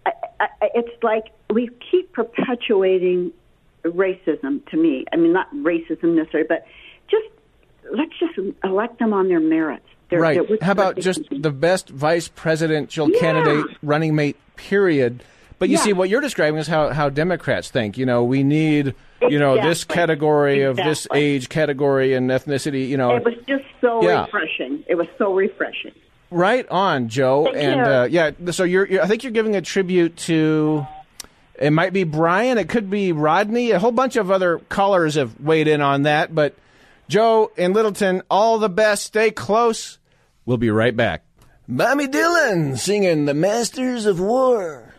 I, 0.08 0.48
I, 0.62 0.70
it's 0.74 1.04
like 1.04 1.26
we 1.54 1.70
keep 1.92 2.12
perpetuating 2.14 3.32
racism 3.84 4.66
to 4.70 4.78
me. 4.78 5.06
I 5.14 5.16
mean, 5.18 5.34
not 5.34 5.54
racism 5.54 6.16
necessarily, 6.16 6.48
but 6.48 6.66
just 7.10 7.26
let's 7.92 8.12
just 8.20 8.38
elect 8.64 9.00
them 9.00 9.14
on 9.14 9.28
their 9.30 9.40
merits. 9.40 9.86
Right. 10.12 10.40
How 10.62 10.72
about 10.72 10.98
just 10.98 11.22
the 11.30 11.52
best 11.52 11.90
vice 11.90 12.28
presidential 12.30 13.10
Yeah. 13.10 13.20
candidate, 13.20 13.66
running 13.84 14.16
mate, 14.16 14.38
period? 14.56 15.24
But 15.60 15.70
you 15.70 15.76
Yeah. 15.76 15.82
see, 15.82 15.94
what 15.94 16.08
you're 16.10 16.22
describing 16.22 16.60
is 16.60 16.68
how, 16.68 16.90
how 16.90 17.10
Democrats 17.10 17.70
think. 17.72 17.98
You 17.98 18.06
know, 18.06 18.24
we 18.24 18.44
need, 18.44 18.94
you 19.28 19.40
know, 19.40 19.56
this 19.56 19.80
Exactly. 19.84 19.96
category 19.96 20.62
of 20.64 20.78
this 20.78 21.08
age 21.14 21.50
category 21.50 22.14
and 22.14 22.30
ethnicity. 22.30 22.88
You 22.88 22.96
know, 22.98 23.16
It 23.16 23.26
was 23.26 23.34
just 23.48 23.66
so 23.82 24.02
Yeah. 24.04 24.26
refreshing. 24.26 24.84
It 24.88 24.96
was 24.96 25.08
so 25.18 25.34
refreshing. 25.34 25.94
Right 26.30 26.68
on, 26.70 27.08
Joe. 27.08 27.46
Thank 27.46 27.58
and 27.58 27.80
you. 27.80 27.86
Uh, 27.86 28.04
yeah, 28.06 28.52
so 28.52 28.64
you're, 28.64 28.86
you're. 28.86 29.02
I 29.02 29.08
think 29.08 29.24
you're 29.24 29.32
giving 29.32 29.56
a 29.56 29.62
tribute 29.62 30.18
to. 30.18 30.86
It 31.60 31.72
might 31.72 31.94
be 31.94 32.04
Brian. 32.04 32.58
It 32.58 32.70
could 32.70 32.90
be 32.90 33.12
Rodney. 33.12 33.72
A 33.72 33.80
whole 33.80 33.92
bunch 33.92 34.16
of 34.16 34.30
other 34.30 34.60
callers 34.60 35.16
have 35.16 35.40
weighed 35.40 35.68
in 35.68 35.82
on 35.82 36.04
that. 36.04 36.36
But 36.36 36.56
Joe 37.08 37.52
and 37.58 37.74
Littleton, 37.74 38.24
all 38.30 38.60
the 38.60 38.70
best. 38.70 39.06
Stay 39.06 39.32
close. 39.32 39.98
We'll 40.46 40.58
be 40.58 40.70
right 40.70 40.96
back. 40.96 41.24
Bobby 41.68 42.08
Dylan 42.08 42.78
singing 42.78 43.26
"The 43.26 43.34
Masters 43.34 44.06
of 44.06 44.20
War." 44.20 44.96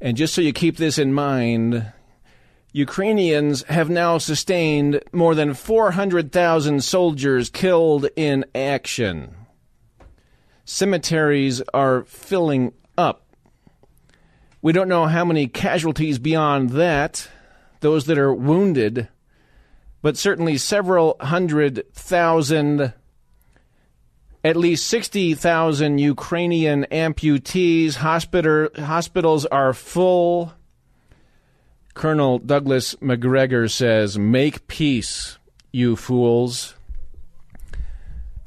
And 0.00 0.16
just 0.16 0.34
so 0.34 0.42
you 0.42 0.52
keep 0.52 0.76
this 0.76 0.98
in 0.98 1.12
mind, 1.12 1.92
Ukrainians 2.72 3.62
have 3.64 3.88
now 3.88 4.18
sustained 4.18 5.00
more 5.12 5.34
than 5.34 5.54
400,000 5.54 6.84
soldiers 6.84 7.48
killed 7.48 8.08
in 8.14 8.44
action. 8.54 9.34
Cemeteries 10.68 11.62
are 11.72 12.02
filling 12.04 12.72
up. 12.98 13.24
We 14.60 14.72
don't 14.72 14.88
know 14.88 15.06
how 15.06 15.24
many 15.24 15.46
casualties 15.46 16.18
beyond 16.18 16.70
that, 16.70 17.28
those 17.80 18.06
that 18.06 18.18
are 18.18 18.34
wounded, 18.34 19.08
but 20.02 20.16
certainly 20.16 20.58
several 20.58 21.16
hundred 21.20 21.84
thousand, 21.94 22.92
at 24.42 24.56
least 24.56 24.88
60,000 24.88 25.98
Ukrainian 25.98 26.84
amputees. 26.90 27.94
Hospital, 27.94 28.68
hospitals 28.76 29.46
are 29.46 29.72
full. 29.72 30.52
Colonel 31.94 32.40
Douglas 32.40 33.00
MacGregor 33.00 33.68
says, 33.68 34.18
Make 34.18 34.66
peace, 34.66 35.38
you 35.70 35.94
fools. 35.94 36.75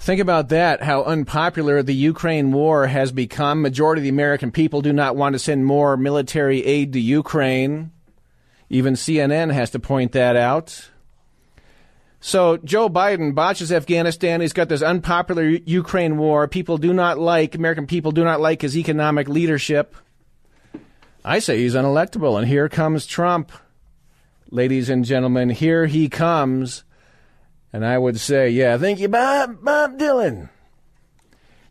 Think 0.09 0.21
about 0.21 0.49
that, 0.49 0.81
how 0.81 1.03
unpopular 1.03 1.83
the 1.83 1.93
Ukraine 1.93 2.51
war 2.51 2.87
has 2.87 3.11
become. 3.11 3.61
Majority 3.61 3.99
of 3.99 4.03
the 4.05 4.09
American 4.09 4.49
people 4.49 4.81
do 4.81 4.91
not 4.91 5.15
want 5.15 5.33
to 5.33 5.39
send 5.39 5.67
more 5.67 5.95
military 5.97 6.65
aid 6.65 6.93
to 6.93 6.99
Ukraine. 6.99 7.91
Even 8.71 8.95
CNN 8.95 9.53
has 9.53 9.69
to 9.69 9.79
point 9.79 10.13
that 10.13 10.35
out. 10.35 10.89
So 12.19 12.57
Joe 12.57 12.89
Biden 12.89 13.35
botches 13.35 13.71
Afghanistan. 13.71 14.41
He's 14.41 14.51
got 14.51 14.67
this 14.67 14.81
unpopular 14.81 15.43
Ukraine 15.43 16.17
war. 16.17 16.47
People 16.47 16.79
do 16.79 16.91
not 16.91 17.19
like, 17.19 17.53
American 17.53 17.85
people 17.85 18.11
do 18.11 18.23
not 18.23 18.41
like 18.41 18.63
his 18.63 18.75
economic 18.75 19.27
leadership. 19.27 19.95
I 21.23 21.37
say 21.37 21.59
he's 21.59 21.75
unelectable, 21.75 22.35
and 22.35 22.47
here 22.47 22.67
comes 22.67 23.05
Trump. 23.05 23.51
Ladies 24.49 24.89
and 24.89 25.05
gentlemen, 25.05 25.51
here 25.51 25.85
he 25.85 26.09
comes. 26.09 26.83
And 27.71 27.85
I 27.85 27.97
would 27.97 28.19
say, 28.19 28.49
yeah, 28.49 28.77
thank 28.77 28.99
you, 28.99 29.07
Bob, 29.07 29.63
Bob 29.63 29.99
Dylan. 29.99 30.49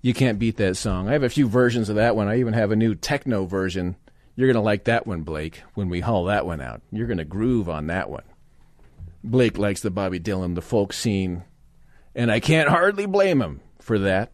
You 0.00 0.14
can't 0.14 0.38
beat 0.38 0.56
that 0.58 0.76
song. 0.76 1.08
I 1.08 1.12
have 1.12 1.24
a 1.24 1.28
few 1.28 1.48
versions 1.48 1.88
of 1.88 1.96
that 1.96 2.14
one. 2.14 2.28
I 2.28 2.38
even 2.38 2.54
have 2.54 2.70
a 2.70 2.76
new 2.76 2.94
techno 2.94 3.46
version. 3.46 3.96
You're 4.36 4.46
going 4.46 4.54
to 4.54 4.60
like 4.60 4.84
that 4.84 5.06
one, 5.06 5.22
Blake, 5.22 5.62
when 5.74 5.88
we 5.88 6.00
haul 6.00 6.26
that 6.26 6.46
one 6.46 6.60
out. 6.60 6.82
You're 6.92 7.08
going 7.08 7.18
to 7.18 7.24
groove 7.24 7.68
on 7.68 7.88
that 7.88 8.08
one. 8.08 8.22
Blake 9.24 9.58
likes 9.58 9.80
the 9.80 9.90
Bobby 9.90 10.20
Dylan, 10.20 10.54
the 10.54 10.62
folk 10.62 10.92
scene, 10.92 11.42
and 12.14 12.30
I 12.30 12.38
can't 12.38 12.68
hardly 12.68 13.06
blame 13.06 13.42
him 13.42 13.60
for 13.80 13.98
that. 13.98 14.32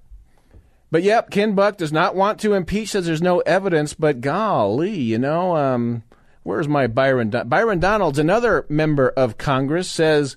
But 0.91 1.03
yep, 1.03 1.31
Ken 1.31 1.55
Buck 1.55 1.79
does 1.79 1.93
not 1.93 2.15
want 2.15 2.39
to 2.41 2.53
impeach, 2.53 2.91
says 2.91 3.07
there's 3.07 3.23
no 3.23 3.41
evidence, 3.41 3.95
but 3.95 4.21
golly, 4.21 4.95
you 5.01 5.19
know, 5.19 5.57
um, 5.57 6.05
where's 6.43 6.69
my 6.69 6.87
Byron? 6.87 7.31
Don- 7.31 7.49
Byron 7.49 7.81
Donalds, 7.81 8.19
another 8.19 8.67
member 8.69 9.09
of 9.09 9.39
Congress, 9.39 9.91
says, 9.91 10.37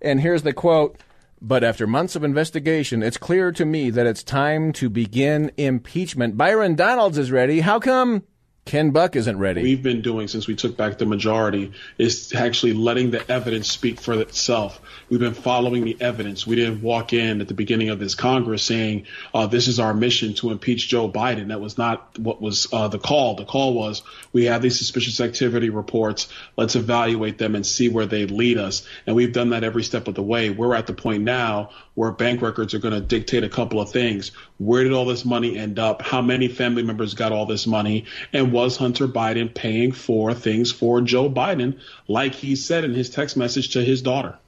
and 0.00 0.20
here's 0.20 0.42
the 0.42 0.52
quote, 0.52 0.98
but 1.40 1.62
after 1.62 1.86
months 1.86 2.16
of 2.16 2.24
investigation, 2.24 3.02
it's 3.02 3.18
clear 3.18 3.52
to 3.52 3.64
me 3.64 3.90
that 3.90 4.06
it's 4.06 4.22
time 4.22 4.72
to 4.74 4.88
begin 4.88 5.50
impeachment. 5.56 6.36
Byron 6.36 6.74
Donalds 6.74 7.18
is 7.18 7.30
ready. 7.30 7.60
How 7.60 7.78
come 7.78 8.24
Ken 8.66 8.90
Buck 8.90 9.14
isn't 9.14 9.38
ready? 9.38 9.62
we've 9.62 9.82
been 9.82 10.02
doing 10.02 10.26
since 10.26 10.48
we 10.48 10.56
took 10.56 10.76
back 10.76 10.98
the 10.98 11.06
majority 11.06 11.70
is 11.98 12.34
actually 12.34 12.72
letting 12.72 13.12
the 13.12 13.30
evidence 13.30 13.70
speak 13.70 14.00
for 14.00 14.20
itself. 14.20 14.80
We've 15.08 15.20
been 15.20 15.34
following 15.34 15.84
the 15.84 15.96
evidence. 16.00 16.48
We 16.48 16.56
didn't 16.56 16.82
walk 16.82 17.12
in 17.12 17.40
at 17.40 17.46
the 17.46 17.54
beginning 17.54 17.90
of 17.90 18.00
this 18.00 18.16
Congress 18.16 18.64
saying, 18.64 19.06
uh, 19.32 19.46
this 19.46 19.68
is 19.68 19.78
our 19.78 19.94
mission 19.94 20.34
to 20.34 20.50
impeach 20.50 20.88
Joe 20.88 21.08
Biden. 21.08 21.48
That 21.48 21.60
was 21.60 21.78
not 21.78 22.18
what 22.18 22.42
was 22.42 22.66
uh, 22.72 22.88
the 22.88 22.98
call. 22.98 23.36
The 23.36 23.44
call 23.44 23.72
was, 23.72 24.02
we 24.32 24.46
have 24.46 24.62
these 24.62 24.76
suspicious 24.76 25.20
activity 25.20 25.70
reports. 25.70 26.26
Let's 26.56 26.74
evaluate 26.74 27.38
them 27.38 27.54
and 27.54 27.64
see 27.64 27.88
where 27.88 28.06
they 28.06 28.26
lead 28.26 28.58
us. 28.58 28.84
And 29.06 29.14
we've 29.14 29.32
done 29.32 29.50
that 29.50 29.62
every 29.62 29.84
step 29.84 30.08
of 30.08 30.16
the 30.16 30.24
way. 30.24 30.50
We're 30.50 30.74
at 30.74 30.88
the 30.88 30.92
point 30.92 31.22
now 31.22 31.70
where 31.94 32.10
bank 32.10 32.42
records 32.42 32.74
are 32.74 32.78
going 32.78 32.94
to 32.94 33.00
dictate 33.00 33.44
a 33.44 33.48
couple 33.48 33.80
of 33.80 33.90
things. 33.90 34.32
Where 34.58 34.82
did 34.82 34.92
all 34.92 35.06
this 35.06 35.24
money 35.24 35.56
end 35.56 35.78
up? 35.78 36.02
How 36.02 36.20
many 36.20 36.48
family 36.48 36.82
members 36.82 37.14
got 37.14 37.30
all 37.30 37.46
this 37.46 37.66
money? 37.66 38.04
And 38.32 38.52
was 38.56 38.78
Hunter 38.78 39.06
Biden 39.06 39.54
paying 39.54 39.92
for 39.92 40.32
things 40.32 40.72
for 40.72 41.02
Joe 41.02 41.28
Biden, 41.28 41.78
like 42.08 42.34
he 42.34 42.56
said 42.56 42.84
in 42.84 42.94
his 42.94 43.10
text 43.10 43.36
message 43.36 43.74
to 43.74 43.84
his 43.84 44.00
daughter? 44.00 44.38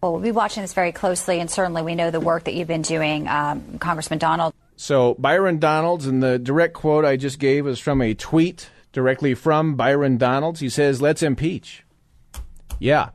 Well, 0.00 0.12
we'll 0.12 0.22
be 0.22 0.32
watching 0.32 0.64
this 0.64 0.74
very 0.74 0.90
closely, 0.90 1.38
and 1.38 1.48
certainly 1.48 1.80
we 1.80 1.94
know 1.94 2.10
the 2.10 2.18
work 2.18 2.44
that 2.44 2.54
you've 2.54 2.66
been 2.66 2.82
doing, 2.82 3.28
um, 3.28 3.78
Congressman 3.78 4.18
Donald. 4.18 4.52
So 4.74 5.14
Byron 5.20 5.60
Donalds, 5.60 6.08
and 6.08 6.20
the 6.20 6.36
direct 6.36 6.74
quote 6.74 7.04
I 7.04 7.16
just 7.16 7.38
gave 7.38 7.68
is 7.68 7.78
from 7.78 8.02
a 8.02 8.12
tweet 8.12 8.70
directly 8.92 9.34
from 9.34 9.76
Byron 9.76 10.18
Donalds. 10.18 10.58
He 10.58 10.68
says, 10.68 11.00
"Let's 11.00 11.22
impeach." 11.22 11.84
Yeah. 12.80 13.10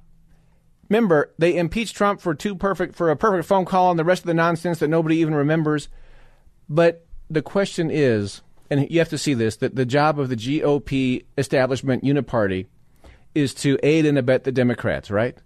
Remember, 0.88 1.34
they 1.38 1.58
impeached 1.58 1.98
Trump 1.98 2.22
for 2.22 2.34
two 2.34 2.56
perfect 2.56 2.96
for 2.96 3.12
a 3.12 3.18
perfect 3.18 3.46
phone 3.46 3.66
call 3.66 3.92
and 3.92 4.00
the 4.00 4.06
rest 4.06 4.22
of 4.22 4.28
the 4.28 4.34
nonsense 4.34 4.80
that 4.80 4.88
nobody 4.88 5.18
even 5.18 5.36
remembers. 5.36 5.90
But 6.70 7.06
the 7.30 7.42
question 7.42 7.92
is, 7.92 8.42
and 8.70 8.90
you 8.90 9.00
have 9.00 9.10
to 9.10 9.18
see 9.18 9.34
this, 9.34 9.58
that 9.58 9.76
the 9.76 9.86
job 9.86 10.20
of 10.20 10.30
the 10.30 10.36
GOP 10.36 11.26
establishment 11.38 12.04
uniparty 12.04 12.68
is 13.34 13.54
to 13.56 13.80
aid 13.84 14.06
and 14.06 14.18
abet 14.18 14.44
the 14.44 14.52
Democrats, 14.52 15.10
right? 15.10 15.38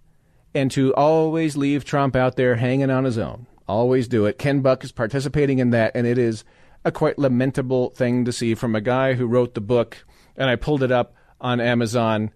And 0.54 0.70
to 0.72 0.94
always 0.94 1.56
leave 1.56 1.84
Trump 1.84 2.14
out 2.14 2.36
there 2.36 2.56
hanging 2.56 2.90
on 2.90 3.04
his 3.04 3.18
own. 3.18 3.46
Always 3.66 4.08
do 4.08 4.26
it. 4.26 4.38
Ken 4.38 4.60
Buck 4.60 4.84
is 4.84 4.92
participating 4.92 5.58
in 5.58 5.70
that, 5.70 5.92
and 5.94 6.06
it 6.06 6.18
is 6.18 6.44
a 6.84 6.92
quite 6.92 7.18
lamentable 7.18 7.90
thing 7.90 8.24
to 8.26 8.32
see 8.32 8.54
from 8.54 8.74
a 8.74 8.80
guy 8.80 9.14
who 9.14 9.26
wrote 9.26 9.54
the 9.54 9.60
book, 9.60 10.04
and 10.36 10.50
I 10.50 10.56
pulled 10.56 10.82
it 10.82 10.92
up 10.92 11.14
on 11.40 11.60
Amazon. 11.60 12.30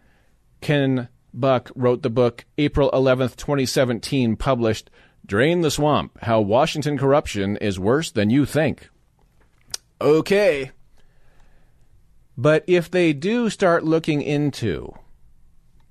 Ken 0.61 1.09
Buck 1.35 1.70
wrote 1.77 2.03
the 2.03 2.11
book 2.11 2.46
April 2.57 2.90
11th, 2.92 3.37
2017, 3.37 4.37
published 4.37 4.90
Drain 5.27 5.61
the 5.61 5.70
Swamp 5.70 6.18
How 6.22 6.40
Washington 6.40 6.96
Corruption 6.96 7.59
is 7.59 7.79
Worse 7.79 8.11
Than 8.11 8.31
You 8.31 8.46
Think. 8.46 8.88
Okay. 10.01 10.70
But 12.40 12.62
if 12.68 12.88
they 12.88 13.12
do 13.12 13.51
start 13.51 13.83
looking 13.83 14.22
into 14.22 14.94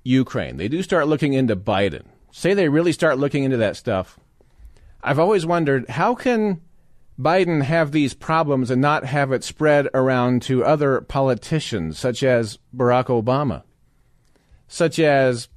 Ukraine, 0.02 0.56
they 0.56 0.68
do 0.68 0.82
start 0.82 1.06
looking 1.06 1.34
into 1.34 1.54
Biden, 1.54 2.06
say 2.32 2.54
they 2.54 2.70
really 2.70 2.92
start 2.92 3.18
looking 3.18 3.44
into 3.44 3.58
that 3.58 3.76
stuff, 3.76 4.18
I've 5.02 5.18
always 5.18 5.44
wondered 5.44 5.90
how 5.90 6.14
can 6.14 6.62
Biden 7.20 7.62
have 7.62 7.92
these 7.92 8.14
problems 8.14 8.70
and 8.70 8.80
not 8.80 9.04
have 9.04 9.30
it 9.30 9.44
spread 9.44 9.88
around 9.92 10.40
to 10.42 10.64
other 10.64 11.02
politicians, 11.02 11.98
such 11.98 12.22
as 12.22 12.58
Barack 12.74 13.06
Obama, 13.06 13.64
such 14.68 14.98
as 14.98 15.48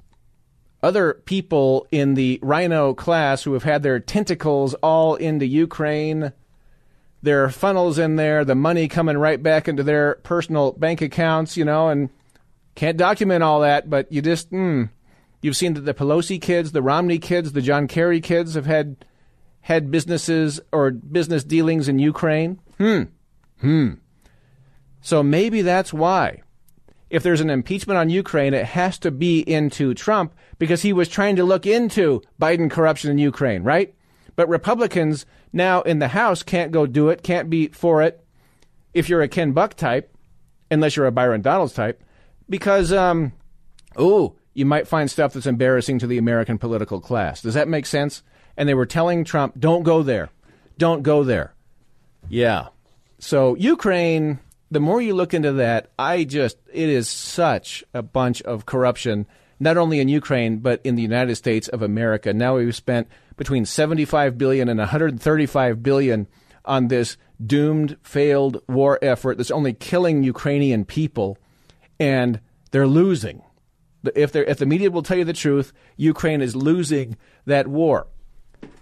other 0.82 1.14
people 1.24 1.86
in 1.90 2.14
the 2.14 2.38
RINO 2.42 2.92
class 2.92 3.44
who 3.44 3.54
have 3.54 3.62
had 3.62 3.82
their 3.82 3.98
tentacles 3.98 4.74
all 4.82 5.14
into 5.14 5.46
Ukraine. 5.46 6.32
There 7.22 7.44
are 7.44 7.50
funnels 7.50 7.98
in 7.98 8.16
there, 8.16 8.44
the 8.44 8.54
money 8.54 8.88
coming 8.88 9.16
right 9.16 9.40
back 9.40 9.68
into 9.68 9.82
their 9.82 10.16
personal 10.24 10.72
bank 10.72 11.00
accounts, 11.00 11.56
you 11.56 11.64
know, 11.64 11.88
and 11.88 12.10
can't 12.74 12.96
document 12.96 13.42
all 13.44 13.60
that, 13.60 13.88
but 13.88 14.10
you 14.10 14.20
just, 14.22 14.48
hmm. 14.48 14.84
You've 15.42 15.56
seen 15.56 15.74
that 15.74 15.80
the 15.80 15.92
Pelosi 15.92 16.40
kids, 16.40 16.70
the 16.70 16.82
Romney 16.82 17.18
kids, 17.18 17.52
the 17.52 17.60
John 17.60 17.88
Kerry 17.88 18.20
kids 18.20 18.54
have 18.54 18.66
had 18.66 19.04
had 19.62 19.90
businesses 19.90 20.60
or 20.72 20.92
business 20.92 21.44
dealings 21.44 21.88
in 21.88 21.98
Ukraine. 21.98 22.60
Hmm. 22.78 23.02
Hmm. 23.60 23.94
So 25.00 25.22
maybe 25.22 25.62
that's 25.62 25.92
why. 25.92 26.42
If 27.10 27.22
there's 27.22 27.40
an 27.40 27.50
impeachment 27.50 27.98
on 27.98 28.08
Ukraine, 28.08 28.54
it 28.54 28.64
has 28.64 28.98
to 29.00 29.10
be 29.10 29.40
into 29.40 29.94
Trump 29.94 30.32
because 30.58 30.82
he 30.82 30.92
was 30.92 31.08
trying 31.08 31.36
to 31.36 31.44
look 31.44 31.66
into 31.66 32.22
Biden 32.40 32.70
corruption 32.70 33.10
in 33.10 33.18
Ukraine, 33.18 33.62
right? 33.64 33.94
But 34.36 34.48
Republicans 34.48 35.26
now 35.52 35.82
in 35.82 35.98
the 35.98 36.08
House 36.08 36.42
can't 36.42 36.72
go 36.72 36.86
do 36.86 37.08
it, 37.08 37.22
can't 37.22 37.50
be 37.50 37.68
for 37.68 38.02
it 38.02 38.24
if 38.94 39.08
you're 39.08 39.22
a 39.22 39.28
Ken 39.28 39.52
Buck 39.52 39.74
type, 39.74 40.14
unless 40.70 40.96
you're 40.96 41.06
a 41.06 41.12
Byron 41.12 41.42
Donalds 41.42 41.72
type, 41.74 42.02
because, 42.48 42.92
um, 42.92 43.32
ooh, 44.00 44.34
you 44.54 44.66
might 44.66 44.88
find 44.88 45.10
stuff 45.10 45.32
that's 45.32 45.46
embarrassing 45.46 45.98
to 46.00 46.06
the 46.06 46.18
American 46.18 46.58
political 46.58 47.00
class. 47.00 47.42
Does 47.42 47.54
that 47.54 47.68
make 47.68 47.86
sense? 47.86 48.22
And 48.56 48.68
they 48.68 48.74
were 48.74 48.86
telling 48.86 49.24
Trump, 49.24 49.58
don't 49.58 49.82
go 49.82 50.02
there. 50.02 50.28
Don't 50.76 51.02
go 51.02 51.24
there. 51.24 51.54
Yeah. 52.28 52.68
So, 53.18 53.54
Ukraine, 53.56 54.40
the 54.70 54.80
more 54.80 55.00
you 55.00 55.14
look 55.14 55.32
into 55.32 55.52
that, 55.52 55.90
I 55.98 56.24
just, 56.24 56.58
it 56.72 56.88
is 56.88 57.08
such 57.08 57.84
a 57.94 58.02
bunch 58.02 58.42
of 58.42 58.66
corruption, 58.66 59.26
not 59.60 59.76
only 59.76 60.00
in 60.00 60.08
Ukraine, 60.08 60.58
but 60.58 60.80
in 60.84 60.96
the 60.96 61.02
United 61.02 61.36
States 61.36 61.68
of 61.68 61.82
America. 61.82 62.32
Now 62.32 62.56
we've 62.56 62.76
spent 62.76 63.08
between 63.36 63.64
75 63.64 64.38
billion 64.38 64.68
and 64.68 64.78
135 64.78 65.82
billion 65.82 66.26
on 66.64 66.88
this 66.88 67.16
doomed, 67.44 67.96
failed 68.02 68.62
war 68.68 68.98
effort 69.02 69.36
that's 69.36 69.50
only 69.50 69.72
killing 69.72 70.22
Ukrainian 70.22 70.84
people, 70.84 71.38
and 71.98 72.40
they're 72.70 72.86
losing. 72.86 73.42
If, 74.14 74.34
if 74.34 74.58
the 74.58 74.66
media 74.66 74.90
will 74.90 75.02
tell 75.02 75.18
you 75.18 75.24
the 75.24 75.32
truth, 75.32 75.72
Ukraine 75.96 76.40
is 76.40 76.56
losing 76.56 77.16
that 77.46 77.68
war. 77.68 78.06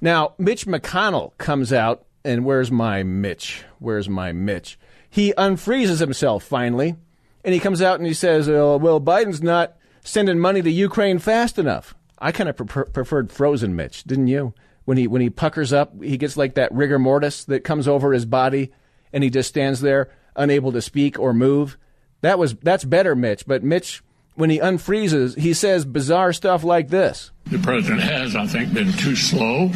Now, 0.00 0.34
Mitch 0.38 0.66
McConnell 0.66 1.36
comes 1.38 1.72
out, 1.72 2.04
and 2.24 2.44
where's 2.44 2.70
my 2.70 3.02
Mitch? 3.02 3.64
Where's 3.78 4.08
my 4.08 4.32
Mitch? 4.32 4.78
He 5.08 5.32
unfreezes 5.36 6.00
himself 6.00 6.44
finally, 6.44 6.96
and 7.44 7.54
he 7.54 7.60
comes 7.60 7.82
out 7.82 7.98
and 7.98 8.06
he 8.06 8.14
says, 8.14 8.48
oh, 8.48 8.76
Well, 8.76 9.00
Biden's 9.00 9.42
not 9.42 9.76
sending 10.04 10.38
money 10.38 10.62
to 10.62 10.70
Ukraine 10.70 11.18
fast 11.18 11.58
enough. 11.58 11.94
I 12.20 12.32
kind 12.32 12.48
of 12.48 12.56
prefer- 12.56 12.84
preferred 12.84 13.30
frozen 13.30 13.74
Mitch, 13.74 14.04
didn't 14.04 14.28
you? 14.28 14.54
When 14.84 14.96
he 14.96 15.06
when 15.06 15.22
he 15.22 15.30
puckers 15.30 15.72
up, 15.72 16.02
he 16.02 16.16
gets 16.16 16.36
like 16.36 16.54
that 16.54 16.72
rigor 16.72 16.98
mortis 16.98 17.44
that 17.44 17.64
comes 17.64 17.86
over 17.86 18.12
his 18.12 18.24
body, 18.24 18.72
and 19.12 19.22
he 19.22 19.30
just 19.30 19.48
stands 19.48 19.80
there 19.80 20.10
unable 20.36 20.72
to 20.72 20.82
speak 20.82 21.18
or 21.18 21.32
move. 21.32 21.76
That 22.22 22.38
was 22.38 22.54
that's 22.54 22.84
better, 22.84 23.14
Mitch. 23.14 23.46
But 23.46 23.62
Mitch, 23.62 24.02
when 24.34 24.50
he 24.50 24.58
unfreezes, 24.58 25.38
he 25.38 25.54
says 25.54 25.84
bizarre 25.84 26.32
stuff 26.32 26.64
like 26.64 26.88
this. 26.88 27.30
The 27.46 27.58
president 27.58 28.02
has, 28.02 28.36
I 28.36 28.46
think, 28.46 28.72
been 28.72 28.92
too 28.92 29.16
slow 29.16 29.70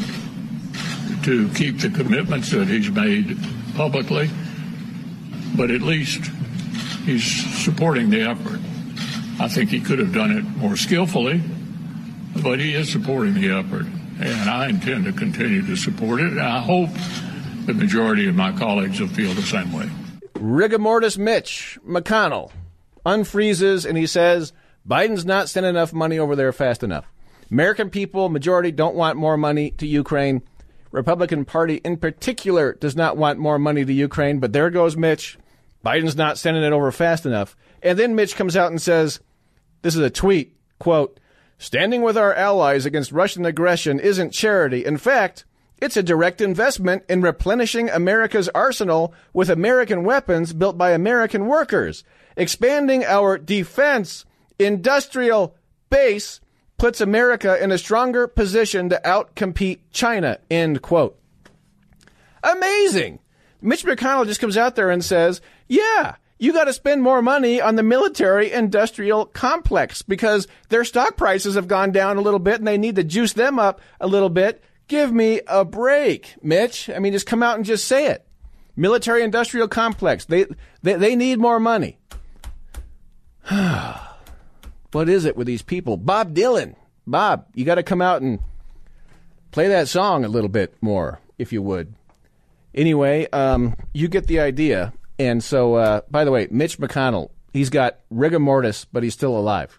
to 1.25 1.49
keep 1.51 1.81
the 1.81 1.91
commitments 1.91 2.51
that 2.51 2.69
he's 2.69 2.91
made 2.91 3.39
publicly, 3.77 4.29
but 5.57 5.71
at 5.71 5.81
least 5.81 6.31
he's 7.05 7.25
supporting 7.65 8.11
the 8.11 8.23
effort. 8.23 8.61
I 9.41 9.49
think 9.49 9.71
he 9.71 9.81
could 9.81 9.99
have 9.99 10.13
done 10.13 10.31
it 10.31 10.45
more 10.59 10.77
skillfully, 10.77 11.41
but 12.43 12.61
he 12.61 12.75
is 12.75 12.91
supporting 12.91 13.35
the 13.35 13.51
effort, 13.51 13.87
and 14.21 14.51
I 14.51 14.69
intend 14.69 15.05
to 15.05 15.13
continue 15.13 15.65
to 15.67 15.77
support 15.77 16.21
it. 16.21 16.33
And 16.33 16.41
I 16.41 16.61
hope 16.61 16.91
the 17.67 17.75
majority 17.75 18.29
of 18.29 18.35
my 18.35 18.53
colleagues 18.53 19.01
will 19.01 19.09
feel 19.09 19.33
the 19.35 19.43
same 19.43 19.73
way. 19.73 19.89
Rigor 20.39 20.79
mortis 20.79 21.17
Mitch 21.17 21.79
McConnell 21.87 22.51
unfreezes 23.07 23.87
and 23.87 23.97
he 23.97 24.07
says 24.07 24.53
Biden's 24.87 25.25
not 25.25 25.49
sending 25.49 25.71
enough 25.71 25.93
money 25.93 26.19
over 26.19 26.37
there 26.37 26.53
fast 26.53 26.83
enough. 26.83 27.07
American 27.51 27.91
people, 27.91 28.29
majority, 28.29 28.71
don't 28.71 28.95
want 28.95 29.17
more 29.17 29.37
money 29.37 29.71
to 29.73 29.87
Ukraine. 29.87 30.43
Republican 30.91 31.45
Party 31.45 31.77
in 31.77 31.97
particular 31.97 32.75
does 32.75 32.97
not 32.97 33.17
want 33.17 33.39
more 33.39 33.59
money 33.59 33.85
to 33.85 33.93
Ukraine, 33.93 34.39
but 34.39 34.53
there 34.53 34.71
goes 34.71 34.97
Mitch. 34.97 35.39
Biden's 35.85 36.17
not 36.17 36.39
sending 36.39 36.63
it 36.63 36.73
over 36.73 36.91
fast 36.93 37.27
enough. 37.27 37.57
And 37.83 37.99
then 37.99 38.15
Mitch 38.15 38.37
comes 38.37 38.57
out 38.57 38.71
and 38.71 38.81
says, 38.81 39.21
this 39.83 39.95
is 39.95 40.01
a 40.01 40.11
tweet, 40.11 40.57
quote, 40.79 41.21
standing 41.59 42.03
with 42.03 42.17
our 42.17 42.35
allies 42.35 42.87
against 42.87 43.13
Russian 43.13 43.45
aggression 43.47 43.99
isn't 44.01 44.33
charity. 44.33 44.85
In 44.85 44.97
fact, 44.97 45.45
it's 45.79 45.97
a 45.97 46.03
direct 46.03 46.41
investment 46.41 47.05
in 47.09 47.21
replenishing 47.21 47.91
America's 47.91 48.49
arsenal 48.55 49.13
with 49.33 49.51
American 49.51 50.05
weapons 50.05 50.53
built 50.53 50.79
by 50.79 50.93
American 50.93 51.47
workers. 51.47 52.05
Expanding 52.37 53.05
our 53.05 53.39
defense 53.39 54.25
industrial 54.59 55.55
base 55.91 56.41
puts 56.79 57.01
America 57.01 57.63
in 57.63 57.71
a 57.71 57.79
stronger 57.79 58.27
position 58.27 58.89
to 58.89 59.01
outcompete 59.05 59.81
China. 59.91 60.39
End 60.51 60.83
quote. 60.83 61.19
Amazing. 62.43 63.21
Mitch 63.61 63.85
McConnell 63.85 64.27
just 64.27 64.41
comes 64.41 64.57
out 64.57 64.77
there 64.77 64.91
and 64.91 65.05
says, 65.05 65.41
yeah, 65.69 66.17
you 66.45 66.53
got 66.53 66.65
to 66.65 66.73
spend 66.75 67.03
more 67.03 67.23
money 67.23 67.61
on 67.61 67.77
the 67.77 67.83
military 67.83 68.53
industrial 68.53 69.25
complex 69.25 70.03
because 70.03 70.47
their 70.69 70.85
stock 70.85 71.17
prices 71.17 71.55
have 71.55 71.69
gone 71.69 71.91
down 71.91 72.19
a 72.19 72.21
little 72.21 72.39
bit 72.39 72.57
and 72.57 72.67
they 72.69 72.77
need 72.77 72.97
to 72.97 73.05
juice 73.05 73.33
them 73.33 73.59
up 73.59 73.81
a 73.99 74.07
little 74.07 74.29
bit. 74.29 74.63
Give 74.87 75.11
me 75.11 75.41
a 75.47 75.65
break, 75.65 76.35
Mitch. 76.43 76.91
I 76.91 76.99
mean, 76.99 77.15
just 77.15 77.27
come 77.27 77.43
out 77.43 77.57
and 77.57 77.65
just 77.65 77.89
say 77.89 78.09
it. 78.09 78.27
Military 78.77 79.23
industrial 79.23 79.69
complex. 79.69 80.27
They, 80.27 80.45
they, 80.83 80.95
they 80.95 81.17
need 81.17 81.39
more 81.39 81.59
money. 81.59 81.99
what 83.49 85.09
is 85.09 85.25
it 85.25 85.37
with 85.37 85.47
these 85.47 85.63
people? 85.63 85.97
Bob 85.97 86.35
Dylan. 86.35 86.75
Bob, 87.07 87.47
you 87.55 87.65
got 87.65 87.77
to 87.77 87.83
come 87.83 88.03
out 88.03 88.21
and 88.21 88.41
play 89.51 89.69
that 89.69 89.89
song 89.89 90.25
a 90.25 90.29
little 90.29 90.49
bit 90.51 90.75
more, 90.83 91.21
if 91.39 91.53
you 91.53 91.63
would. 91.63 91.95
Anyway, 92.75 93.27
um, 93.31 93.77
you 93.95 94.09
get 94.09 94.27
the 94.27 94.41
idea. 94.41 94.93
And 95.19 95.43
so, 95.43 95.75
uh, 95.75 96.01
by 96.11 96.25
the 96.25 96.31
way, 96.31 96.49
Mitch 96.51 96.79
McConnell, 96.79 97.31
he's 97.53 97.71
got 97.71 98.01
rigor 98.11 98.41
mortis, 98.41 98.85
but 98.85 99.03
he's 99.03 99.15
still 99.15 99.37
alive. 99.37 99.79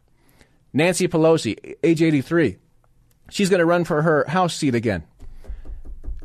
Nancy 0.73 1.07
Pelosi, 1.07 1.75
age 1.83 2.01
83, 2.01 2.57
she's 3.29 3.49
going 3.49 3.59
to 3.59 3.65
run 3.65 3.85
for 3.85 4.01
her 4.01 4.25
House 4.27 4.55
seat 4.55 4.75
again. 4.75 5.03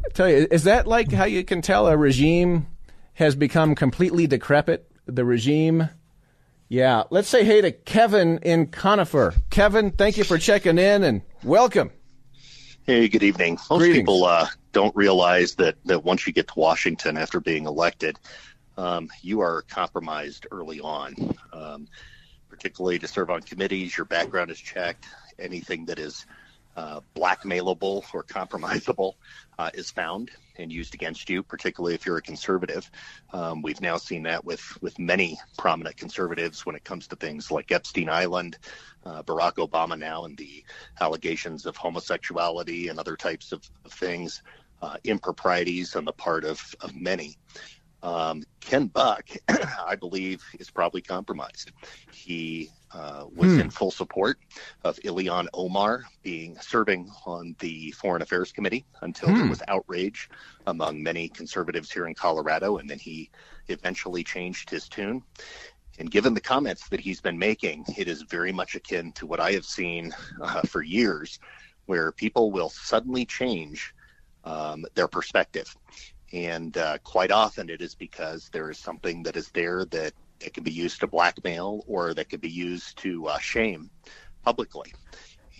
I 0.05 0.09
tell 0.13 0.29
you, 0.29 0.47
is 0.51 0.65
that 0.65 0.87
like 0.87 1.13
how 1.13 1.25
you 1.25 1.45
can 1.45 1.63
tell 1.63 1.87
a 1.87 1.97
regime 1.97 2.67
has 3.15 3.35
become 3.37 3.75
completely 3.75 4.27
decrepit? 4.27 4.91
The 5.07 5.25
regime. 5.25 5.89
Yeah. 6.69 7.05
Let's 7.11 7.29
say 7.29 7.45
hey 7.45 7.61
to 7.61 7.73
Kevin 7.73 8.39
in 8.39 8.69
Conifer. 8.69 9.35
Kevin, 9.51 9.91
thank 9.91 10.17
you 10.17 10.25
for 10.25 10.39
checking 10.39 10.79
in 10.79 11.03
and 11.03 11.23
welcome. 11.43 11.91
Hey, 12.85 13.09
good 13.09 13.23
evening. 13.23 13.59
Most 13.69 13.81
Greetings. 13.81 13.99
people 13.99 14.25
uh, 14.25 14.49
don't 14.73 14.95
realize 14.97 15.57
that, 15.57 15.77
that 15.85 16.05
once 16.05 16.27
you 16.27 16.33
get 16.33 16.49
to 16.49 16.55
Washington 16.57 17.17
after 17.17 17.39
being 17.39 17.67
elected, 17.67 18.19
um, 18.81 19.11
you 19.21 19.41
are 19.41 19.63
compromised 19.63 20.47
early 20.51 20.81
on, 20.81 21.15
um, 21.53 21.87
particularly 22.49 22.99
to 22.99 23.07
serve 23.07 23.29
on 23.29 23.43
committees. 23.43 23.97
Your 23.97 24.07
background 24.07 24.51
is 24.51 24.59
checked. 24.59 25.07
Anything 25.39 25.85
that 25.87 25.99
is 25.99 26.25
uh, 26.77 27.01
blackmailable 27.15 28.03
or 28.15 28.25
compromisable 28.25 29.15
uh, 29.59 29.71
is 29.75 29.91
found 29.91 30.31
and 30.57 30.73
used 30.73 30.95
against 30.95 31.29
you, 31.29 31.43
particularly 31.43 31.95
if 31.95 32.07
you're 32.07 32.17
a 32.17 32.23
conservative. 32.23 32.91
Um, 33.35 33.61
we've 33.61 33.83
now 33.83 33.99
seen 33.99 34.23
that 34.23 34.45
with, 34.47 34.63
with 34.81 34.99
many 34.99 35.39
prominent 35.59 35.99
conservatives 35.99 36.65
when 36.65 36.75
it 36.75 36.85
comes 36.85 37.07
to 37.09 37.17
things 37.17 37.51
like 37.51 37.71
Epstein 37.71 38.09
Island, 38.09 38.57
uh, 39.05 39.23
Barack 39.23 39.55
Obama 39.57 39.99
now, 39.99 40.25
and 40.25 40.39
the 40.39 40.65
allegations 41.01 41.67
of 41.67 41.77
homosexuality 41.77 42.89
and 42.89 42.99
other 42.99 43.17
types 43.17 43.53
of, 43.53 43.69
of 43.85 43.93
things, 43.93 44.43
uh, 44.81 44.97
improprieties 45.05 45.97
on 45.97 46.07
the 46.07 46.13
part 46.13 46.45
of, 46.45 46.75
of 46.81 46.95
many. 46.97 47.37
Um, 48.03 48.43
Ken 48.61 48.87
Buck, 48.87 49.29
I 49.49 49.97
believe, 49.97 50.43
is 50.59 50.71
probably 50.71 51.03
compromised. 51.03 51.73
He 52.13 52.71
uh, 52.93 53.27
was 53.33 53.55
Hmm. 53.55 53.61
in 53.61 53.71
full 53.71 53.91
support 53.91 54.39
of 54.85 54.97
Ilhan 55.05 55.49
Omar 55.55 56.05
being 56.23 56.57
serving 56.61 57.11
on 57.27 57.55
the 57.61 57.93
Foreign 57.93 58.23
Affairs 58.23 58.53
Committee 58.53 58.87
until 59.03 59.29
there 59.35 59.45
Hmm. 59.45 59.51
was 59.51 59.63
outrage 59.69 60.29
among 60.67 61.03
many 61.03 61.29
conservatives 61.29 61.91
here 61.93 62.07
in 62.07 62.15
Colorado, 62.15 62.79
and 62.79 62.89
then 62.89 62.99
he 62.99 63.31
eventually 63.69 64.25
changed 64.25 64.71
his 64.71 64.89
tune. 64.89 65.23
And 65.99 66.11
given 66.11 66.33
the 66.33 66.41
comments 66.41 66.89
that 66.89 67.01
he's 67.01 67.21
been 67.21 67.39
making, 67.39 67.85
it 67.99 68.09
is 68.09 68.23
very 68.23 68.53
much 68.53 68.75
akin 68.75 69.13
to 69.13 69.27
what 69.27 69.41
I 69.41 69.53
have 69.53 69.67
seen 69.67 70.13
uh, 70.41 70.63
for 70.63 70.83
years, 70.83 71.39
where 71.87 72.13
people 72.13 72.51
will 72.51 72.71
suddenly 72.71 73.27
change 73.27 73.93
um, 74.45 74.85
their 74.95 75.09
perspective. 75.09 75.77
And 76.33 76.77
uh, 76.77 76.99
quite 77.05 77.31
often 77.31 77.69
it 77.71 77.81
is 77.81 77.95
because 77.95 78.49
there 78.53 78.71
is 78.71 78.79
something 78.79 79.23
that 79.25 79.37
is 79.37 79.51
there 79.53 79.85
that, 79.87 80.13
that 80.41 80.55
can 80.55 80.65
be 80.65 80.71
used 80.71 81.01
to 81.01 81.07
blackmail 81.07 81.83
or 81.87 82.15
that 82.15 82.29
could 82.29 82.41
be 82.41 82.51
used 82.51 82.99
to 82.99 83.27
uh, 83.27 83.39
shame 83.39 83.91
publicly. 84.45 84.93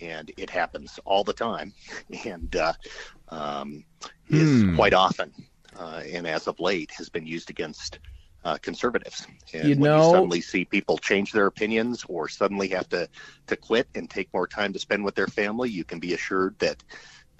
And 0.01 0.31
it 0.37 0.49
happens 0.49 0.99
all 1.05 1.23
the 1.23 1.33
time. 1.33 1.73
And 2.25 2.55
uh, 2.55 2.73
um, 3.29 3.83
is 4.27 4.63
Hmm. 4.63 4.75
quite 4.75 4.93
often, 4.93 5.31
uh, 5.77 6.01
and 6.11 6.27
as 6.27 6.47
of 6.47 6.59
late, 6.59 6.91
has 6.97 7.09
been 7.09 7.25
used 7.25 7.49
against 7.49 7.99
uh, 8.43 8.57
conservatives. 8.61 9.27
And 9.53 9.67
You 9.67 9.75
when 9.79 9.91
know- 9.91 9.97
you 9.97 10.01
suddenly 10.03 10.41
see 10.41 10.65
people 10.65 10.97
change 10.97 11.31
their 11.31 11.47
opinions 11.47 12.03
or 12.07 12.27
suddenly 12.27 12.69
have 12.69 12.89
to, 12.89 13.07
to 13.47 13.55
quit 13.57 13.87
and 13.95 14.09
take 14.09 14.33
more 14.33 14.47
time 14.47 14.73
to 14.73 14.79
spend 14.79 15.03
with 15.03 15.15
their 15.15 15.27
family, 15.27 15.69
you 15.69 15.83
can 15.83 15.99
be 15.99 16.13
assured 16.13 16.57
that 16.59 16.83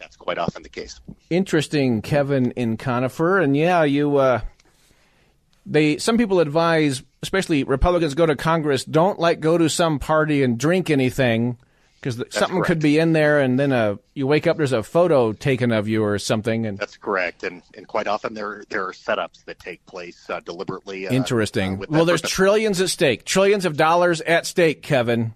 that's 0.02 0.18
quite 0.18 0.38
often 0.38 0.64
the 0.64 0.70
case. 0.70 1.00
Interesting, 1.30 2.02
Kevin 2.02 2.52
in 2.52 2.76
Conifer, 2.76 3.40
and 3.40 3.56
yeah, 3.56 3.84
you. 3.84 4.18
Uh, 4.18 4.42
they 5.66 5.98
some 5.98 6.18
people 6.18 6.40
advise, 6.40 7.04
especially 7.22 7.64
Republicans, 7.64 8.16
go 8.16 8.26
to 8.26 8.36
Congress. 8.36 8.84
Don't 8.84 9.20
like 9.20 9.40
go 9.40 9.58
to 9.58 9.70
some 9.70 10.00
party 10.00 10.44
and 10.44 10.58
drink 10.58 10.90
anything 10.90 11.58
because 12.02 12.24
something 12.32 12.64
could 12.64 12.80
be 12.80 12.98
in 12.98 13.14
there, 13.14 13.40
and 13.40 13.60
then 13.60 13.72
uh, 13.72 13.96
you 14.16 14.26
wake 14.26 14.48
up, 14.48 14.58
there's 14.58 14.72
a 14.72 14.82
photo 14.82 15.34
taken 15.34 15.72
of 15.72 15.88
you 15.88 16.04
or 16.04 16.18
something, 16.18 16.66
and 16.66 16.80
That's 16.80 16.98
correct, 16.98 17.44
and 17.44 17.62
and 17.76 17.88
quite 17.88 18.08
often 18.08 18.34
there 18.34 18.64
there 18.70 18.88
are 18.88 18.92
setups 18.92 19.46
that 19.46 19.60
take 19.60 19.86
place 19.86 20.28
uh, 20.30 20.40
deliberately. 20.40 21.08
Uh, 21.08 21.12
interesting. 21.12 21.76
uh, 21.84 21.86
well, 21.90 22.06
there's 22.06 22.22
purpose. 22.22 22.36
trillions 22.36 22.82
at 22.82 22.90
stake, 22.90 23.24
trillions 23.24 23.66
of 23.66 23.78
dollars 23.78 24.20
at 24.22 24.48
stake, 24.48 24.82
Kevin. 24.82 25.36